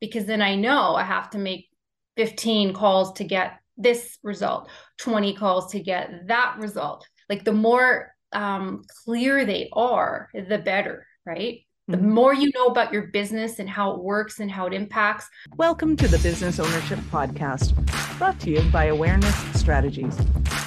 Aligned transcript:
because 0.00 0.26
then 0.26 0.42
I 0.42 0.54
know 0.54 0.94
I 0.94 1.04
have 1.04 1.30
to 1.30 1.38
make 1.38 1.68
15 2.16 2.72
calls 2.72 3.12
to 3.14 3.24
get 3.24 3.60
this 3.76 4.18
result, 4.22 4.68
20 4.98 5.34
calls 5.34 5.72
to 5.72 5.80
get 5.80 6.26
that 6.28 6.56
result. 6.58 7.06
Like 7.28 7.44
the 7.44 7.52
more 7.52 8.14
um, 8.32 8.84
clear 9.04 9.44
they 9.44 9.68
are, 9.72 10.28
the 10.34 10.58
better, 10.58 11.06
right? 11.24 11.60
The 11.86 11.96
mm-hmm. 11.96 12.10
more 12.10 12.34
you 12.34 12.50
know 12.54 12.66
about 12.66 12.92
your 12.92 13.06
business 13.08 13.60
and 13.60 13.68
how 13.68 13.92
it 13.92 14.02
works 14.02 14.40
and 14.40 14.50
how 14.50 14.66
it 14.66 14.74
impacts. 14.74 15.26
Welcome 15.56 15.96
to 15.96 16.08
the 16.08 16.18
Business 16.18 16.60
Ownership 16.60 16.98
Podcast, 17.10 17.72
brought 18.18 18.38
to 18.40 18.50
you 18.50 18.60
by 18.70 18.86
Awareness 18.86 19.34
Strategies, 19.58 20.14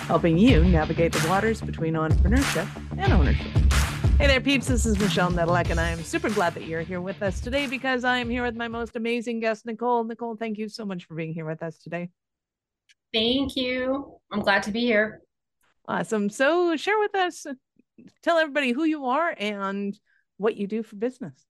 helping 0.08 0.38
you 0.38 0.64
navigate 0.64 1.12
the 1.14 1.28
waters 1.30 1.62
between 1.62 1.94
entrepreneurship 1.94 2.68
and 2.98 3.14
ownership. 3.14 3.61
Hey 4.22 4.28
there, 4.28 4.40
peeps. 4.40 4.68
This 4.68 4.86
is 4.86 5.00
Michelle 5.00 5.32
Nedelec, 5.32 5.72
and 5.72 5.80
I 5.80 5.90
am 5.90 6.04
super 6.04 6.30
glad 6.30 6.54
that 6.54 6.66
you're 6.66 6.84
here 6.84 7.02
with 7.02 7.24
us 7.24 7.42
today 7.42 7.66
because 7.66 8.04
I 8.04 8.20
am 8.20 8.30
here 8.30 8.44
with 8.44 8.56
my 8.56 8.68
most 8.68 8.96
amazing 8.96 9.40
guest, 9.40 9.66
Nicole. 9.66 10.04
Nicole, 10.04 10.36
thank 10.36 10.60
you 10.60 10.70
so 10.70 10.86
much 10.86 11.06
for 11.06 11.16
being 11.16 11.34
here 11.34 11.44
with 11.44 11.64
us 11.64 11.80
today. 11.80 12.10
Thank 13.12 13.56
you. 13.56 14.20
I'm 14.32 14.42
glad 14.42 14.62
to 14.62 14.72
be 14.72 14.82
here. 14.82 15.22
Awesome. 15.88 16.30
So, 16.30 16.76
share 16.76 17.00
with 17.00 17.16
us, 17.16 17.48
tell 18.22 18.38
everybody 18.38 18.74
who 18.74 18.84
you 18.84 19.06
are 19.06 19.34
and 19.40 20.00
what 20.38 20.56
you 20.56 20.68
do 20.68 20.84
for 20.84 20.98
business. 20.98 21.44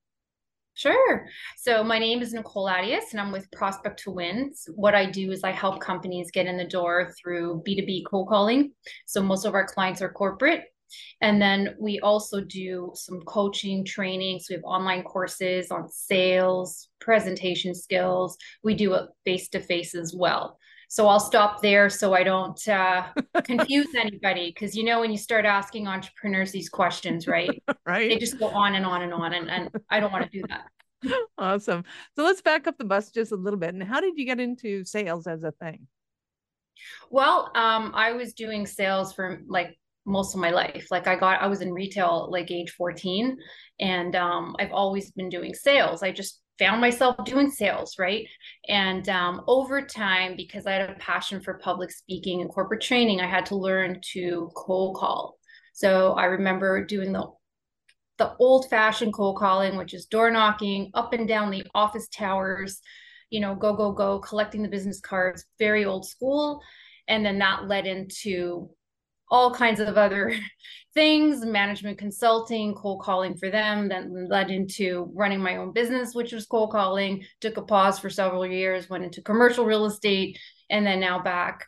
Sure. 0.72 1.26
So 1.58 1.84
my 1.84 1.98
name 1.98 2.22
is 2.22 2.32
Nicole 2.32 2.66
Attias 2.66 3.12
and 3.12 3.20
I'm 3.20 3.30
with 3.30 3.52
Prospect 3.52 4.02
to 4.04 4.10
Wins. 4.10 4.66
What 4.74 4.94
I 4.94 5.04
do 5.04 5.30
is 5.30 5.44
I 5.44 5.50
help 5.50 5.82
companies 5.82 6.30
get 6.30 6.46
in 6.46 6.56
the 6.56 6.64
door 6.64 7.12
through 7.20 7.62
B2B 7.68 8.04
cold 8.08 8.28
calling. 8.28 8.72
So 9.04 9.22
most 9.22 9.44
of 9.44 9.52
our 9.52 9.66
clients 9.66 10.00
are 10.00 10.10
corporate 10.10 10.71
and 11.20 11.40
then 11.40 11.74
we 11.78 12.00
also 12.00 12.40
do 12.40 12.92
some 12.94 13.20
coaching 13.22 13.84
training. 13.84 14.40
So 14.40 14.46
we 14.50 14.56
have 14.56 14.64
online 14.64 15.02
courses 15.02 15.70
on 15.70 15.88
sales, 15.88 16.88
presentation 17.00 17.74
skills. 17.74 18.36
We 18.62 18.74
do 18.74 18.94
it 18.94 19.08
face 19.24 19.48
to 19.50 19.60
face 19.60 19.94
as 19.94 20.14
well. 20.14 20.58
So 20.88 21.08
I'll 21.08 21.20
stop 21.20 21.62
there 21.62 21.88
so 21.88 22.12
I 22.12 22.22
don't 22.22 22.68
uh, 22.68 23.06
confuse 23.44 23.94
anybody 23.98 24.50
because 24.50 24.76
you 24.76 24.84
know 24.84 25.00
when 25.00 25.10
you 25.10 25.16
start 25.16 25.46
asking 25.46 25.88
entrepreneurs 25.88 26.52
these 26.52 26.68
questions, 26.68 27.26
right? 27.26 27.62
right. 27.86 28.10
They 28.10 28.18
just 28.18 28.38
go 28.38 28.48
on 28.48 28.74
and 28.74 28.84
on 28.84 29.00
and 29.00 29.14
on, 29.14 29.32
and, 29.32 29.50
and 29.50 29.70
I 29.88 30.00
don't 30.00 30.12
want 30.12 30.30
to 30.30 30.38
do 30.38 30.44
that. 30.48 30.66
Awesome. 31.38 31.84
So 32.14 32.24
let's 32.24 32.42
back 32.42 32.66
up 32.66 32.76
the 32.76 32.84
bus 32.84 33.10
just 33.10 33.32
a 33.32 33.36
little 33.36 33.58
bit. 33.58 33.72
And 33.72 33.82
how 33.82 34.00
did 34.00 34.18
you 34.18 34.26
get 34.26 34.38
into 34.38 34.84
sales 34.84 35.26
as 35.26 35.44
a 35.44 35.52
thing? 35.52 35.86
Well, 37.10 37.50
um, 37.54 37.92
I 37.94 38.12
was 38.12 38.34
doing 38.34 38.66
sales 38.66 39.12
for 39.12 39.40
like 39.46 39.78
most 40.04 40.34
of 40.34 40.40
my 40.40 40.50
life. 40.50 40.88
Like 40.90 41.06
I 41.06 41.16
got, 41.16 41.40
I 41.40 41.46
was 41.46 41.60
in 41.60 41.72
retail 41.72 42.28
like 42.30 42.50
age 42.50 42.70
14 42.72 43.36
and 43.80 44.16
um, 44.16 44.56
I've 44.58 44.72
always 44.72 45.10
been 45.12 45.28
doing 45.28 45.54
sales. 45.54 46.02
I 46.02 46.12
just 46.12 46.40
found 46.58 46.80
myself 46.80 47.16
doing 47.24 47.50
sales, 47.50 47.96
right? 47.98 48.26
And 48.68 49.08
um, 49.08 49.42
over 49.46 49.82
time, 49.82 50.34
because 50.36 50.66
I 50.66 50.72
had 50.72 50.90
a 50.90 50.94
passion 50.94 51.40
for 51.40 51.54
public 51.58 51.90
speaking 51.90 52.40
and 52.40 52.50
corporate 52.50 52.82
training, 52.82 53.20
I 53.20 53.26
had 53.26 53.46
to 53.46 53.56
learn 53.56 54.00
to 54.12 54.50
cold 54.54 54.96
call. 54.96 55.38
So 55.72 56.12
I 56.12 56.26
remember 56.26 56.84
doing 56.84 57.12
the 57.12 57.26
the 58.18 58.36
old 58.38 58.68
fashioned 58.68 59.14
cold 59.14 59.38
calling, 59.38 59.76
which 59.76 59.94
is 59.94 60.06
door 60.06 60.30
knocking 60.30 60.90
up 60.94 61.12
and 61.12 61.26
down 61.26 61.50
the 61.50 61.66
office 61.74 62.06
towers, 62.08 62.80
you 63.30 63.40
know, 63.40 63.54
go, 63.54 63.74
go, 63.74 63.90
go, 63.90 64.20
collecting 64.20 64.62
the 64.62 64.68
business 64.68 65.00
cards, 65.00 65.44
very 65.58 65.84
old 65.84 66.06
school. 66.06 66.60
And 67.08 67.24
then 67.24 67.38
that 67.38 67.66
led 67.66 67.86
into 67.86 68.70
all 69.32 69.52
kinds 69.52 69.80
of 69.80 69.96
other 69.96 70.32
things 70.94 71.44
management 71.44 71.96
consulting 71.96 72.74
cold 72.74 73.00
calling 73.00 73.34
for 73.34 73.50
them 73.50 73.88
then 73.88 74.28
led 74.28 74.50
into 74.50 75.10
running 75.14 75.40
my 75.40 75.56
own 75.56 75.72
business 75.72 76.14
which 76.14 76.32
was 76.32 76.46
cold 76.46 76.70
calling 76.70 77.24
took 77.40 77.56
a 77.56 77.62
pause 77.62 77.98
for 77.98 78.10
several 78.10 78.46
years 78.46 78.90
went 78.90 79.02
into 79.02 79.22
commercial 79.22 79.64
real 79.64 79.86
estate 79.86 80.38
and 80.68 80.86
then 80.86 81.00
now 81.00 81.20
back 81.20 81.64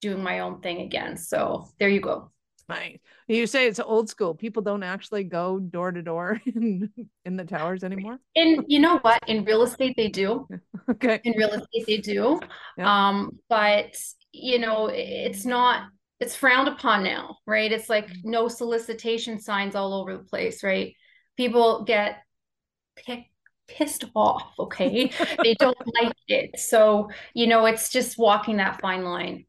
doing 0.00 0.22
my 0.22 0.38
own 0.38 0.60
thing 0.60 0.82
again 0.82 1.16
so 1.16 1.66
there 1.78 1.88
you 1.88 2.00
go 2.00 2.30
Right. 2.68 3.00
You 3.28 3.46
say 3.46 3.68
it's 3.68 3.78
old 3.78 4.08
school. 4.08 4.34
People 4.34 4.60
don't 4.60 4.82
actually 4.82 5.22
go 5.22 5.60
door 5.60 5.92
to 5.92 6.02
door 6.02 6.40
in 6.46 6.90
in 7.24 7.36
the 7.36 7.44
towers 7.44 7.84
anymore. 7.84 8.18
And 8.34 8.64
you 8.66 8.80
know 8.80 8.98
what? 8.98 9.20
In 9.28 9.44
real 9.44 9.62
estate, 9.62 9.94
they 9.96 10.08
do. 10.08 10.48
okay. 10.90 11.20
In 11.22 11.34
real 11.36 11.50
estate, 11.50 11.86
they 11.86 11.98
do. 11.98 12.40
Yeah. 12.76 13.08
Um, 13.08 13.38
but 13.48 13.96
you 14.32 14.58
know, 14.58 14.88
it's 14.92 15.44
not 15.44 15.84
it's 16.20 16.36
frowned 16.36 16.68
upon 16.68 17.02
now, 17.02 17.38
right? 17.46 17.70
It's 17.70 17.88
like 17.88 18.08
mm-hmm. 18.08 18.30
no 18.30 18.48
solicitation 18.48 19.40
signs 19.40 19.74
all 19.74 19.92
over 19.92 20.16
the 20.16 20.24
place, 20.24 20.62
right? 20.62 20.94
People 21.36 21.84
get 21.84 22.22
pick, 22.96 23.24
pissed 23.68 24.04
off, 24.14 24.52
okay? 24.58 25.10
they 25.42 25.54
don't 25.54 25.76
like 26.02 26.16
it. 26.28 26.58
So, 26.58 27.10
you 27.34 27.46
know, 27.46 27.66
it's 27.66 27.90
just 27.90 28.18
walking 28.18 28.56
that 28.56 28.80
fine 28.80 29.04
line. 29.04 29.44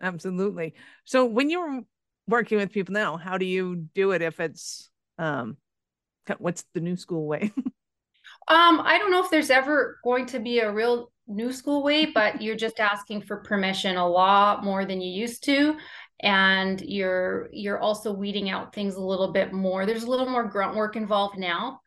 Absolutely. 0.00 0.74
So, 1.04 1.24
when 1.24 1.50
you're 1.50 1.80
working 2.28 2.58
with 2.58 2.70
people 2.70 2.92
now, 2.92 3.16
how 3.16 3.38
do 3.38 3.46
you 3.46 3.88
do 3.94 4.12
it 4.12 4.22
if 4.22 4.38
it's 4.38 4.90
um 5.18 5.56
what's 6.38 6.64
the 6.74 6.80
new 6.80 6.96
school 6.96 7.26
way? 7.26 7.50
um, 7.56 8.80
I 8.80 8.98
don't 8.98 9.10
know 9.10 9.24
if 9.24 9.30
there's 9.30 9.50
ever 9.50 9.98
going 10.04 10.26
to 10.26 10.38
be 10.38 10.60
a 10.60 10.70
real 10.70 11.10
new 11.28 11.52
school 11.52 11.82
way, 11.82 12.06
but 12.06 12.42
you're 12.42 12.56
just 12.56 12.80
asking 12.80 13.22
for 13.22 13.38
permission 13.38 13.96
a 13.96 14.08
lot 14.08 14.64
more 14.64 14.84
than 14.84 15.00
you 15.00 15.10
used 15.10 15.44
to. 15.44 15.76
And 16.20 16.80
you're 16.80 17.48
you're 17.52 17.78
also 17.78 18.12
weeding 18.12 18.50
out 18.50 18.74
things 18.74 18.96
a 18.96 19.04
little 19.04 19.32
bit 19.32 19.52
more. 19.52 19.86
There's 19.86 20.02
a 20.02 20.10
little 20.10 20.28
more 20.28 20.44
grunt 20.44 20.74
work 20.74 20.96
involved 20.96 21.38
now. 21.38 21.80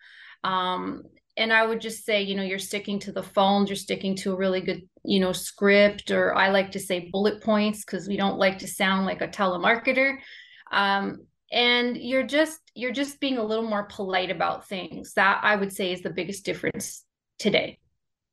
Um, 0.44 1.04
and 1.38 1.52
I 1.52 1.66
would 1.66 1.82
just 1.82 2.06
say, 2.06 2.22
you 2.22 2.36
know, 2.36 2.44
you're 2.44 2.60
sticking 2.60 3.00
to 3.00 3.12
the 3.12 3.24
phones, 3.24 3.70
you're 3.70 3.76
sticking 3.76 4.16
to 4.18 4.34
a 4.34 4.38
really 4.38 4.62
good, 4.62 4.88
you 5.04 5.20
know, 5.20 5.32
script, 5.32 6.12
or 6.12 6.36
I 6.36 6.50
like 6.50 6.72
to 6.72 6.80
say 6.80 7.10
bullet 7.12 7.42
points 7.42 7.84
because 7.84 8.08
we 8.08 8.18
don't 8.18 8.38
like 8.38 8.60
to 8.60 8.68
sound 8.68 9.06
like 9.06 9.22
a 9.22 9.28
telemarketer. 9.28 10.18
Um, 10.72 11.26
and 11.52 11.98
you're 11.98 12.24
just 12.24 12.60
you're 12.76 12.94
just 12.94 13.20
being 13.20 13.38
a 13.38 13.44
little 13.44 13.68
more 13.68 13.84
polite 13.84 14.32
about 14.32 14.68
things. 14.68 15.14
That 15.14 15.42
I 15.44 15.56
would 15.56 15.74
say 15.74 15.92
is 15.92 16.02
the 16.02 16.10
biggest 16.10 16.46
difference 16.46 17.04
today. 17.38 17.80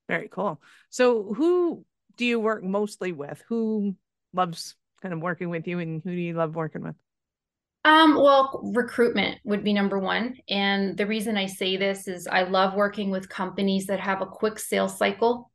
Very 0.08 0.28
cool. 0.28 0.60
So, 0.90 1.34
who 1.34 1.84
do 2.16 2.24
you 2.24 2.40
work 2.40 2.64
mostly 2.64 3.12
with? 3.12 3.42
Who 3.48 3.94
loves 4.32 4.74
kind 5.02 5.14
of 5.14 5.20
working 5.20 5.50
with 5.50 5.66
you, 5.66 5.78
and 5.78 6.02
who 6.02 6.10
do 6.10 6.20
you 6.20 6.34
love 6.34 6.56
working 6.56 6.82
with? 6.82 6.96
Um, 7.84 8.16
well, 8.16 8.60
recruitment 8.74 9.38
would 9.44 9.64
be 9.64 9.72
number 9.72 9.98
one. 9.98 10.36
And 10.48 10.96
the 10.96 11.06
reason 11.06 11.36
I 11.36 11.46
say 11.46 11.76
this 11.76 12.08
is 12.08 12.26
I 12.26 12.42
love 12.42 12.74
working 12.74 13.10
with 13.10 13.28
companies 13.28 13.86
that 13.86 14.00
have 14.00 14.20
a 14.20 14.26
quick 14.26 14.58
sales 14.58 14.98
cycle, 14.98 15.50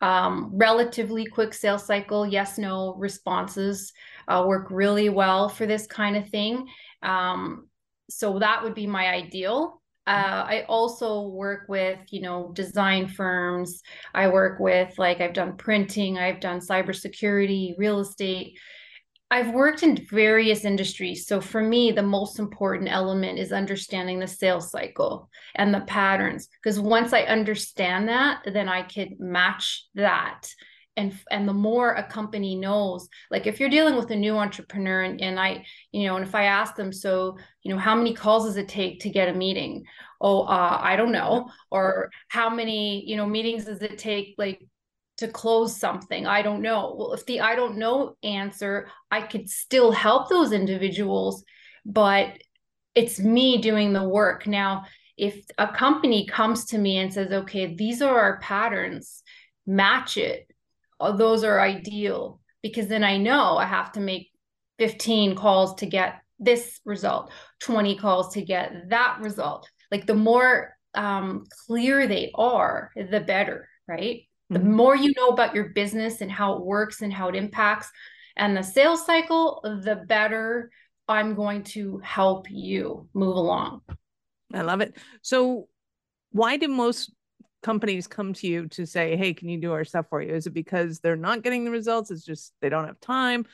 um, 0.00 0.50
relatively 0.54 1.26
quick 1.26 1.54
sales 1.54 1.86
cycle, 1.86 2.26
yes, 2.26 2.58
no 2.58 2.94
responses 2.96 3.92
uh, 4.28 4.44
work 4.46 4.68
really 4.70 5.08
well 5.08 5.48
for 5.48 5.66
this 5.66 5.86
kind 5.86 6.16
of 6.16 6.28
thing. 6.28 6.66
Um, 7.02 7.68
so 8.10 8.38
that 8.38 8.62
would 8.62 8.74
be 8.74 8.86
my 8.86 9.08
ideal. 9.08 9.80
Uh, 10.06 10.44
I 10.46 10.64
also 10.68 11.22
work 11.22 11.68
with, 11.68 11.98
you 12.10 12.20
know, 12.20 12.52
design 12.54 13.08
firms. 13.08 13.82
I 14.14 14.28
work 14.28 14.60
with, 14.60 14.96
like, 14.98 15.20
I've 15.20 15.32
done 15.32 15.56
printing, 15.56 16.16
I've 16.16 16.40
done 16.40 16.60
cybersecurity, 16.60 17.74
real 17.76 18.00
estate. 18.00 18.58
I've 19.28 19.52
worked 19.52 19.82
in 19.82 20.06
various 20.08 20.64
industries. 20.64 21.26
So 21.26 21.40
for 21.40 21.60
me, 21.60 21.90
the 21.90 22.02
most 22.04 22.38
important 22.38 22.88
element 22.88 23.40
is 23.40 23.50
understanding 23.50 24.20
the 24.20 24.28
sales 24.28 24.70
cycle 24.70 25.28
and 25.56 25.74
the 25.74 25.80
patterns. 25.80 26.48
Because 26.62 26.78
once 26.78 27.12
I 27.12 27.22
understand 27.22 28.08
that, 28.08 28.42
then 28.52 28.68
I 28.68 28.82
could 28.82 29.18
match 29.18 29.86
that 29.96 30.46
and 30.96 31.12
and 31.30 31.48
the 31.48 31.52
more 31.52 31.92
a 31.94 32.02
company 32.02 32.54
knows 32.54 33.08
like 33.30 33.46
if 33.46 33.60
you're 33.60 33.68
dealing 33.68 33.96
with 33.96 34.10
a 34.10 34.16
new 34.16 34.36
entrepreneur 34.36 35.02
and, 35.02 35.20
and 35.20 35.38
i 35.38 35.64
you 35.92 36.06
know 36.06 36.16
and 36.16 36.24
if 36.26 36.34
i 36.34 36.44
ask 36.44 36.74
them 36.76 36.92
so 36.92 37.36
you 37.66 37.74
know 37.74 37.80
how 37.80 37.96
many 37.96 38.14
calls 38.14 38.44
does 38.44 38.56
it 38.56 38.68
take 38.68 39.00
to 39.00 39.10
get 39.10 39.28
a 39.28 39.34
meeting? 39.34 39.84
Oh 40.20 40.42
uh, 40.42 40.78
i 40.80 40.94
don't 40.94 41.10
know. 41.10 41.50
Or 41.70 42.10
how 42.28 42.48
many 42.48 43.04
you 43.04 43.16
know 43.16 43.26
meetings 43.26 43.64
does 43.64 43.82
it 43.82 43.98
take 43.98 44.36
like 44.38 44.64
to 45.16 45.26
close 45.26 45.76
something? 45.76 46.26
I 46.26 46.42
don't 46.42 46.62
know. 46.62 46.94
Well 46.96 47.12
if 47.12 47.26
the 47.26 47.40
i 47.40 47.56
don't 47.56 47.76
know 47.76 48.16
answer 48.22 48.88
i 49.10 49.20
could 49.20 49.50
still 49.50 49.90
help 49.90 50.28
those 50.28 50.52
individuals 50.52 51.44
but 51.84 52.38
it's 52.94 53.18
me 53.18 53.58
doing 53.58 53.92
the 53.92 54.08
work. 54.08 54.46
Now 54.46 54.84
if 55.16 55.44
a 55.58 55.66
company 55.66 56.26
comes 56.26 56.66
to 56.66 56.78
me 56.78 56.98
and 56.98 57.12
says 57.12 57.32
okay 57.32 57.74
these 57.74 58.00
are 58.00 58.16
our 58.16 58.38
patterns. 58.38 59.24
Match 59.66 60.16
it 60.16 60.48
those 61.00 61.44
are 61.44 61.60
ideal 61.60 62.40
because 62.62 62.88
then 62.88 63.04
I 63.04 63.16
know 63.16 63.56
I 63.56 63.66
have 63.66 63.92
to 63.92 64.00
make 64.00 64.30
15 64.78 65.34
calls 65.34 65.74
to 65.76 65.86
get 65.86 66.20
this 66.38 66.80
result, 66.84 67.30
20 67.60 67.96
calls 67.96 68.34
to 68.34 68.42
get 68.42 68.90
that 68.90 69.18
result. 69.20 69.68
Like 69.90 70.06
the 70.06 70.14
more 70.14 70.76
um, 70.94 71.44
clear 71.66 72.06
they 72.06 72.32
are, 72.34 72.90
the 72.96 73.20
better, 73.20 73.68
right? 73.86 74.22
Mm-hmm. 74.52 74.54
The 74.54 74.70
more 74.70 74.96
you 74.96 75.12
know 75.16 75.28
about 75.28 75.54
your 75.54 75.70
business 75.70 76.20
and 76.20 76.30
how 76.30 76.54
it 76.54 76.64
works 76.64 77.02
and 77.02 77.12
how 77.12 77.28
it 77.28 77.34
impacts 77.34 77.90
and 78.36 78.56
the 78.56 78.62
sales 78.62 79.04
cycle, 79.04 79.60
the 79.62 79.96
better 79.96 80.70
I'm 81.08 81.34
going 81.34 81.62
to 81.64 81.98
help 82.04 82.50
you 82.50 83.08
move 83.14 83.36
along. 83.36 83.82
I 84.52 84.62
love 84.62 84.80
it. 84.80 84.96
So, 85.22 85.68
why 86.32 86.56
do 86.56 86.68
most 86.68 87.12
companies 87.66 88.06
come 88.06 88.32
to 88.32 88.46
you 88.46 88.68
to 88.68 88.86
say, 88.86 89.16
"Hey, 89.16 89.34
can 89.34 89.48
you 89.48 89.58
do 89.58 89.72
our 89.72 89.84
stuff 89.84 90.06
for 90.08 90.22
you?" 90.22 90.32
Is 90.32 90.46
it 90.46 90.54
because 90.54 91.00
they're 91.00 91.16
not 91.16 91.42
getting 91.42 91.64
the 91.64 91.72
results? 91.72 92.12
It's 92.12 92.24
just 92.24 92.52
they 92.60 92.68
don't 92.68 92.86
have 92.86 93.00
time. 93.00 93.44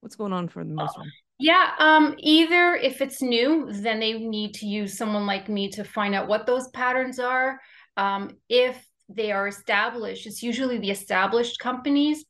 What's 0.00 0.16
going 0.16 0.34
on 0.34 0.48
for 0.48 0.62
the 0.62 0.74
most? 0.74 0.98
Yeah, 1.38 1.70
um, 1.78 2.14
either 2.18 2.74
if 2.74 3.00
it's 3.00 3.22
new, 3.22 3.66
then 3.72 4.00
they 4.00 4.12
need 4.18 4.52
to 4.56 4.66
use 4.66 4.98
someone 4.98 5.24
like 5.24 5.48
me 5.48 5.70
to 5.70 5.82
find 5.82 6.14
out 6.14 6.28
what 6.28 6.44
those 6.44 6.68
patterns 6.68 7.18
are. 7.18 7.58
Um, 7.96 8.36
if 8.50 8.86
they 9.08 9.32
are 9.32 9.48
established, 9.48 10.26
it's 10.26 10.42
usually 10.42 10.78
the 10.78 10.90
established 10.90 11.58
companies. 11.58 12.26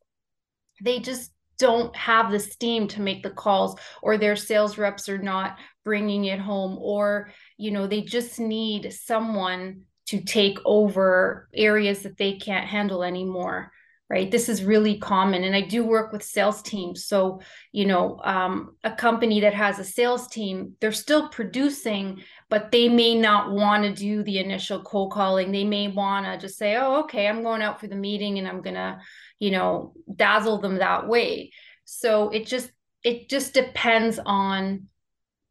They 0.85 1.01
just 1.01 1.33
don't 1.59 1.95
have 1.97 2.31
the 2.31 2.39
steam 2.39 2.87
to 2.89 3.01
make 3.01 3.25
the 3.25 3.31
calls 3.31 3.77
or 4.03 4.19
their 4.19 4.37
sales 4.37 4.79
reps 4.79 5.09
are 5.09 5.19
not 5.19 5.59
bringing 5.85 6.25
it 6.25 6.41
home 6.41 6.77
or 6.81 7.31
you 7.59 7.71
know 7.71 7.87
they 7.87 8.03
just 8.03 8.41
need 8.41 8.93
someone 8.93 9.85
to 10.15 10.25
take 10.25 10.59
over 10.65 11.49
areas 11.53 12.03
that 12.03 12.17
they 12.17 12.35
can't 12.35 12.67
handle 12.67 13.03
anymore 13.03 13.73
right? 14.11 14.31
This 14.31 14.49
is 14.49 14.63
really 14.63 14.99
common 14.99 15.45
and 15.45 15.57
i 15.57 15.61
do 15.63 15.83
work 15.85 16.13
with 16.13 16.23
sales 16.23 16.63
teams. 16.63 17.07
So 17.07 17.41
you 17.73 17.87
know 17.87 18.21
um, 18.23 18.77
a 18.85 18.93
company 18.93 19.41
that 19.41 19.55
has 19.55 19.79
a 19.79 19.85
sales 19.85 20.29
team 20.29 20.75
they're 20.81 20.93
still 20.93 21.29
producing 21.29 22.23
but 22.51 22.71
they 22.71 22.89
may 22.89 23.15
not 23.15 23.51
want 23.51 23.83
to 23.83 23.93
do 23.93 24.23
the 24.23 24.39
initial 24.39 24.83
cold 24.83 25.13
calling. 25.13 25.51
They 25.51 25.65
may 25.65 25.89
want 25.89 26.27
to 26.27 26.39
just 26.39 26.59
say 26.59 26.77
oh 26.77 27.01
okay 27.05 27.27
i'm 27.27 27.43
going 27.43 27.63
out 27.63 27.81
for 27.81 27.89
the 27.89 27.97
meeting 27.97 28.39
and 28.39 28.47
i'm 28.47 28.63
going 28.63 28.75
to 28.75 28.99
you 29.39 29.51
know 29.51 29.95
dazzle 30.15 30.61
them 30.61 30.77
that 30.77 31.09
way. 31.09 31.53
So 31.85 32.29
it 32.31 32.47
just 32.47 32.71
it 33.03 33.29
just 33.29 33.53
depends 33.55 34.21
on 34.25 34.89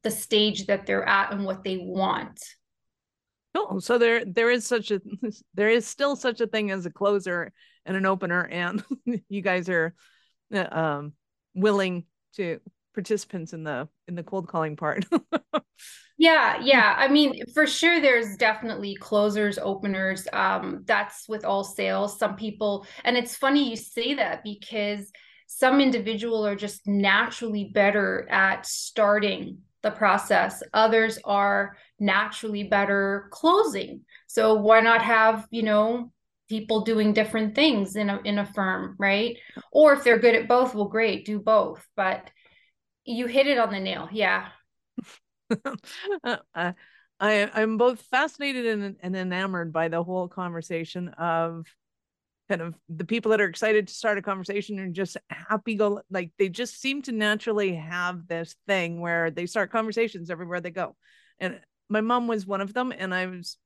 the 0.04 0.12
stage 0.12 0.68
that 0.68 0.86
they're 0.86 1.08
at 1.08 1.32
and 1.32 1.46
what 1.46 1.64
they 1.64 1.78
want 1.78 2.40
Oh, 3.56 3.80
so 3.80 3.98
there 3.98 4.26
there 4.26 4.50
is 4.50 4.66
such 4.66 4.92
a 4.92 5.02
there 5.54 5.70
is 5.70 5.88
still 5.88 6.16
such 6.16 6.42
a 6.42 6.48
thing 6.48 6.72
as 6.72 6.86
a 6.86 6.92
closer 6.92 7.52
and 7.86 7.98
an 7.98 8.06
opener, 8.06 8.46
and 8.46 8.84
you 9.30 9.42
guys 9.42 9.70
are 9.70 9.94
uh, 10.54 10.68
um, 10.72 11.14
willing 11.54 12.06
to 12.36 12.60
participants 12.94 13.54
in 13.54 13.64
the 13.64 13.88
in 14.08 14.16
the 14.16 14.24
cold 14.24 14.48
calling 14.48 14.76
part. 14.76 15.06
yeah, 16.18 16.60
yeah. 16.62 16.96
I 16.98 17.08
mean, 17.08 17.46
for 17.54 17.68
sure, 17.68 18.00
there's 18.02 18.38
definitely 18.38 18.96
closers, 18.96 19.58
openers. 19.58 20.28
Um, 20.34 20.84
that's 20.86 21.28
with 21.28 21.46
all 21.46 21.64
sales. 21.64 22.18
Some 22.18 22.36
people, 22.36 22.86
and 23.04 23.18
it's 23.18 23.36
funny 23.36 23.70
you 23.70 23.76
say 23.76 24.16
that 24.16 24.44
because 24.44 25.12
some 25.48 25.80
individual 25.80 26.46
are 26.46 26.56
just 26.56 26.88
naturally 26.88 27.72
better 27.74 28.28
at 28.30 28.66
starting 28.66 29.60
the 29.84 29.92
process. 29.92 30.64
Others 30.74 31.20
are 31.26 31.78
naturally 32.04 32.64
better 32.64 33.28
closing. 33.32 34.02
So 34.28 34.56
why 34.56 34.82
not 34.82 35.02
have, 35.02 35.48
you 35.52 35.64
know, 35.64 36.12
people 36.50 36.82
doing 36.82 37.14
different 37.14 37.56
things 37.56 37.96
in 37.96 38.10
a 38.10 38.20
in 38.24 38.38
a 38.38 38.46
firm, 38.46 38.96
right? 39.00 39.38
Or 39.72 39.94
if 39.94 40.04
they're 40.04 40.20
good 40.20 40.36
at 40.36 40.48
both, 40.48 40.76
well 40.76 40.86
great, 40.86 41.26
do 41.26 41.40
both. 41.40 41.88
But 41.96 42.30
you 43.06 43.28
hit 43.28 43.48
it 43.48 43.58
on 43.58 43.72
the 43.72 43.80
nail. 43.80 44.10
Yeah. 44.12 44.50
Uh, 46.24 46.38
uh, 46.56 46.72
I 47.20 47.50
I'm 47.54 47.78
both 47.78 48.02
fascinated 48.02 48.66
and, 48.66 48.96
and 49.02 49.16
enamored 49.16 49.72
by 49.72 49.88
the 49.88 50.02
whole 50.02 50.28
conversation 50.28 51.10
of 51.10 51.68
kind 52.50 52.62
of 52.62 52.76
the 52.90 53.06
people 53.06 53.32
that 53.32 53.42
are 53.42 53.48
excited 53.48 53.88
to 53.88 53.94
start 53.94 54.18
a 54.18 54.22
conversation 54.22 54.80
and 54.80 54.94
just 54.94 55.18
happy 55.30 55.76
go 55.76 56.02
like 56.10 56.32
they 56.38 56.50
just 56.50 56.80
seem 56.80 57.02
to 57.04 57.12
naturally 57.12 57.76
have 57.76 58.28
this 58.28 58.56
thing 58.68 59.00
where 59.00 59.32
they 59.32 59.46
start 59.46 59.72
conversations 59.72 60.30
everywhere 60.30 60.60
they 60.60 60.72
go 60.72 60.96
and 61.40 61.60
my 61.94 62.02
mom 62.02 62.28
was 62.28 62.46
one 62.46 62.60
of 62.60 62.74
them 62.74 62.92
and 62.98 63.14
i 63.14 63.26
was 63.28 63.58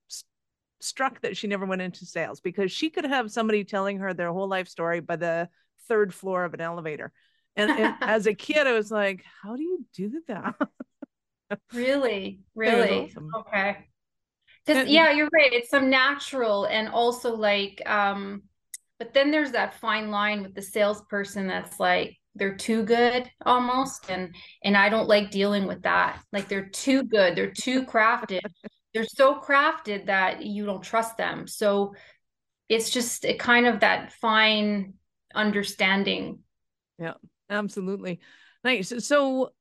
struck 0.80 1.22
that 1.22 1.36
she 1.36 1.48
never 1.48 1.66
went 1.66 1.82
into 1.82 2.06
sales 2.06 2.40
because 2.40 2.72
she 2.72 2.90
could 2.90 3.06
have 3.06 3.32
somebody 3.32 3.64
telling 3.64 3.98
her 3.98 4.14
their 4.14 4.32
whole 4.32 4.48
life 4.48 4.68
story 4.68 5.00
by 5.00 5.16
the 5.16 5.50
third 5.88 6.14
floor 6.14 6.44
of 6.44 6.54
an 6.54 6.62
elevator. 6.62 7.12
And, 7.56 7.72
and 7.72 7.96
as 8.02 8.28
a 8.28 8.36
kid 8.36 8.68
i 8.68 8.74
was 8.74 8.92
like 8.92 9.24
how 9.42 9.56
do 9.56 9.64
you 9.64 9.86
do 9.94 10.22
that? 10.28 10.56
Really? 11.74 12.42
Really? 12.56 13.06
awesome. 13.06 13.30
okay. 13.34 13.88
Because 14.66 14.90
yeah 14.90 15.12
you're 15.12 15.30
right 15.32 15.54
it's 15.54 15.70
some 15.70 15.90
natural 15.90 16.66
and 16.66 16.90
also 16.90 17.34
like 17.34 17.82
um 17.86 18.44
but 19.00 19.14
then 19.14 19.32
there's 19.32 19.52
that 19.52 19.80
fine 19.80 20.12
line 20.12 20.42
with 20.44 20.56
the 20.56 20.62
salesperson 20.62 21.48
that's 21.48 21.80
like 21.80 22.17
they're 22.38 22.56
too 22.56 22.84
good 22.84 23.30
almost 23.46 24.10
and 24.10 24.36
and 24.64 24.78
I 24.78 24.90
don't 24.90 25.08
like 25.08 25.32
dealing 25.32 25.68
with 25.68 25.84
that. 25.84 26.22
Like 26.32 26.48
they're 26.48 26.70
too 26.70 27.04
good, 27.04 27.36
they're 27.36 27.52
too 27.52 27.84
crafted. 27.86 28.42
they're 28.94 29.06
so 29.06 29.40
crafted 29.40 30.08
that 30.08 30.46
you 30.46 30.66
don't 30.66 30.84
trust 30.84 31.18
them. 31.18 31.48
So 31.48 31.94
it's 32.70 32.90
just 32.90 33.26
a 33.26 33.36
kind 33.36 33.66
of 33.66 33.82
that 33.82 34.14
fine 34.14 34.94
understanding. 35.34 36.40
Yeah, 37.00 37.14
absolutely. 37.50 38.20
Nice. 38.64 38.94
So 39.06 39.54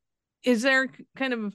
is 0.43 0.61
there 0.61 0.87
kind 1.15 1.33
of 1.33 1.53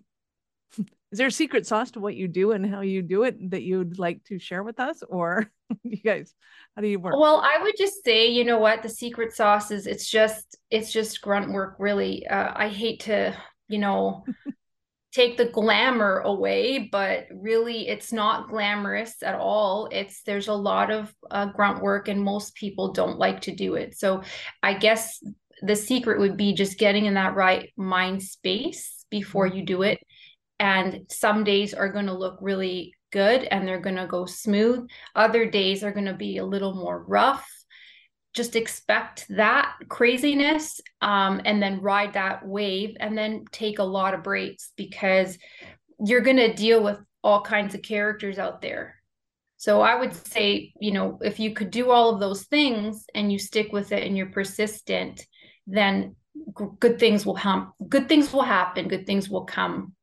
is 1.13 1.19
there 1.19 1.27
a 1.29 1.33
secret 1.33 1.67
sauce 1.67 1.91
to 1.93 2.01
what 2.01 2.17
you 2.17 2.27
do 2.27 2.53
and 2.53 2.67
how 2.67 2.81
you 2.81 3.03
do 3.03 3.23
it 3.23 3.51
that 3.51 3.63
you'd 3.63 3.99
like 3.99 4.25
to 4.25 4.39
share 4.39 4.63
with 4.63 4.81
us 4.81 5.03
or 5.09 5.51
you 5.85 5.99
guys 5.99 6.35
how 6.75 6.81
do 6.81 6.89
you 6.89 6.99
work? 6.99 7.15
Well 7.17 7.41
i 7.45 7.63
would 7.63 7.75
just 7.77 8.03
say 8.03 8.29
you 8.29 8.45
know 8.45 8.59
what 8.59 8.83
the 8.83 8.89
secret 8.89 9.35
sauce 9.35 9.71
is 9.71 9.87
it's 9.87 10.09
just 10.09 10.57
it's 10.71 10.93
just 10.93 11.21
grunt 11.21 11.53
work 11.53 11.77
really. 11.79 12.27
Uh, 12.27 12.53
i 12.57 12.69
hate 12.69 13.01
to 13.01 13.37
you 13.69 13.79
know 13.79 14.25
take 15.13 15.37
the 15.37 15.45
glamour 15.45 16.21
away 16.21 16.89
but 16.91 17.27
really 17.31 17.87
it's 17.87 18.15
not 18.15 18.49
glamorous 18.49 19.23
at 19.23 19.35
all. 19.35 19.89
It's 19.93 20.23
there's 20.23 20.49
a 20.49 20.55
lot 20.55 20.91
of 20.91 21.15
uh, 21.31 21.47
grunt 21.47 21.83
work 21.83 22.09
and 22.09 22.23
most 22.23 22.55
people 22.55 22.93
don't 22.93 23.19
like 23.19 23.43
to 23.43 23.55
do 23.55 23.75
it. 23.75 23.99
So 23.99 24.23
i 24.63 24.73
guess 24.73 25.23
the 25.63 25.77
secret 25.77 26.19
would 26.19 26.37
be 26.37 26.55
just 26.55 26.79
getting 26.79 27.05
in 27.05 27.15
that 27.15 27.37
right 27.37 27.71
mind 27.77 28.23
space 28.23 29.05
before 29.11 29.47
mm-hmm. 29.47 29.59
you 29.59 29.65
do 29.65 29.83
it 29.83 30.01
and 30.63 31.01
some 31.11 31.43
days 31.43 31.75
are 31.75 31.89
going 31.89 32.07
to 32.07 32.15
look 32.15 32.39
really 32.41 32.95
good 33.11 33.43
and 33.43 33.67
they're 33.67 33.81
going 33.81 33.97
to 33.97 34.07
go 34.07 34.27
smooth. 34.27 34.89
Other 35.17 35.45
days 35.45 35.83
are 35.83 35.91
going 35.91 36.07
to 36.07 36.15
be 36.15 36.39
a 36.39 36.45
little 36.45 36.73
more 36.73 37.03
rough. 37.03 37.45
Just 38.33 38.55
expect 38.55 39.27
that 39.31 39.75
craziness 39.89 40.81
um, 41.01 41.41
and 41.45 41.61
then 41.61 41.83
ride 41.83 42.13
that 42.13 42.47
wave 42.47 42.97
and 43.01 43.19
then 43.19 43.45
take 43.51 43.81
a 43.81 43.85
lot 43.85 44.15
of 44.15 44.23
breaks 44.23 44.71
because 44.77 45.37
you're 45.99 46.21
going 46.21 46.37
to 46.37 46.55
deal 46.55 46.81
with 46.81 47.01
all 47.25 47.43
kinds 47.43 47.75
of 47.75 47.83
characters 47.83 48.39
out 48.39 48.63
there. 48.63 48.95
So 49.57 49.81
i 49.81 49.95
would 49.95 50.13
say 50.13 50.73
you 50.81 50.91
know 50.91 51.21
if 51.23 51.39
you 51.39 51.55
could 51.55 51.71
do 51.71 51.93
all 51.93 52.11
of 52.11 52.19
those 52.19 52.43
things 52.47 53.07
and 53.15 53.31
you 53.31 53.39
stick 53.39 53.73
with 53.73 53.93
it 53.93 54.05
and 54.05 54.17
you're 54.17 54.27
persistent 54.27 55.25
then 55.69 56.17
good 56.79 56.99
things 56.99 57.25
will 57.25 57.37
happen 57.37 57.71
good 57.89 58.09
things 58.09 58.33
will 58.33 58.43
happen 58.43 58.89
good 58.89 59.07
things 59.07 59.29
will 59.29 59.45
come 59.45 59.95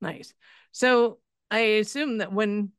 Nice. 0.00 0.34
So 0.72 1.18
I 1.50 1.58
assume 1.58 2.18
that 2.18 2.32
when 2.32 2.70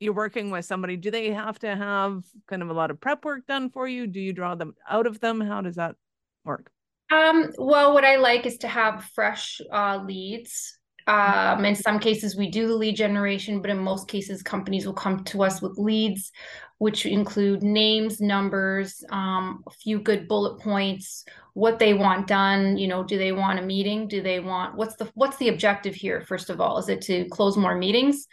you're 0.00 0.14
working 0.14 0.50
with 0.50 0.64
somebody, 0.64 0.96
do 0.96 1.10
they 1.10 1.30
have 1.32 1.58
to 1.60 1.74
have 1.74 2.24
kind 2.48 2.62
of 2.62 2.68
a 2.68 2.74
lot 2.74 2.90
of 2.90 3.00
prep 3.00 3.24
work 3.24 3.46
done 3.46 3.70
for 3.70 3.88
you? 3.88 4.06
Do 4.06 4.20
you 4.20 4.32
draw 4.32 4.54
them 4.54 4.74
out 4.88 5.06
of 5.06 5.20
them? 5.20 5.40
How 5.40 5.60
does 5.60 5.76
that 5.76 5.96
work? 6.44 6.70
Um, 7.10 7.52
well, 7.58 7.94
what 7.94 8.04
I 8.04 8.16
like 8.16 8.46
is 8.46 8.58
to 8.58 8.68
have 8.68 9.04
fresh 9.14 9.60
uh, 9.72 10.02
leads. 10.04 10.78
Um, 11.06 11.64
in 11.64 11.74
some 11.74 11.98
cases, 11.98 12.36
we 12.36 12.50
do 12.50 12.66
the 12.66 12.74
lead 12.74 12.96
generation, 12.96 13.60
but 13.60 13.70
in 13.70 13.78
most 13.78 14.08
cases, 14.08 14.42
companies 14.42 14.86
will 14.86 14.94
come 14.94 15.22
to 15.24 15.42
us 15.42 15.60
with 15.60 15.78
leads, 15.78 16.32
which 16.78 17.04
include 17.04 17.62
names, 17.62 18.20
numbers, 18.20 19.04
um, 19.10 19.62
a 19.66 19.70
few 19.70 20.00
good 20.00 20.26
bullet 20.28 20.60
points, 20.60 21.24
what 21.54 21.78
they 21.78 21.94
want 21.94 22.26
done 22.26 22.76
you 22.76 22.88
know 22.88 23.02
do 23.02 23.16
they 23.16 23.32
want 23.32 23.60
a 23.60 23.62
meeting? 23.62 24.06
Do 24.08 24.20
they 24.20 24.40
want 24.40 24.74
what's 24.76 24.96
the 24.96 25.10
what's 25.14 25.36
the 25.38 25.48
objective 25.48 25.94
here 25.94 26.20
first 26.20 26.50
of 26.50 26.60
all? 26.60 26.78
Is 26.78 26.88
it 26.88 27.00
to 27.02 27.26
close 27.26 27.56
more 27.56 27.76
meetings? 27.76 28.26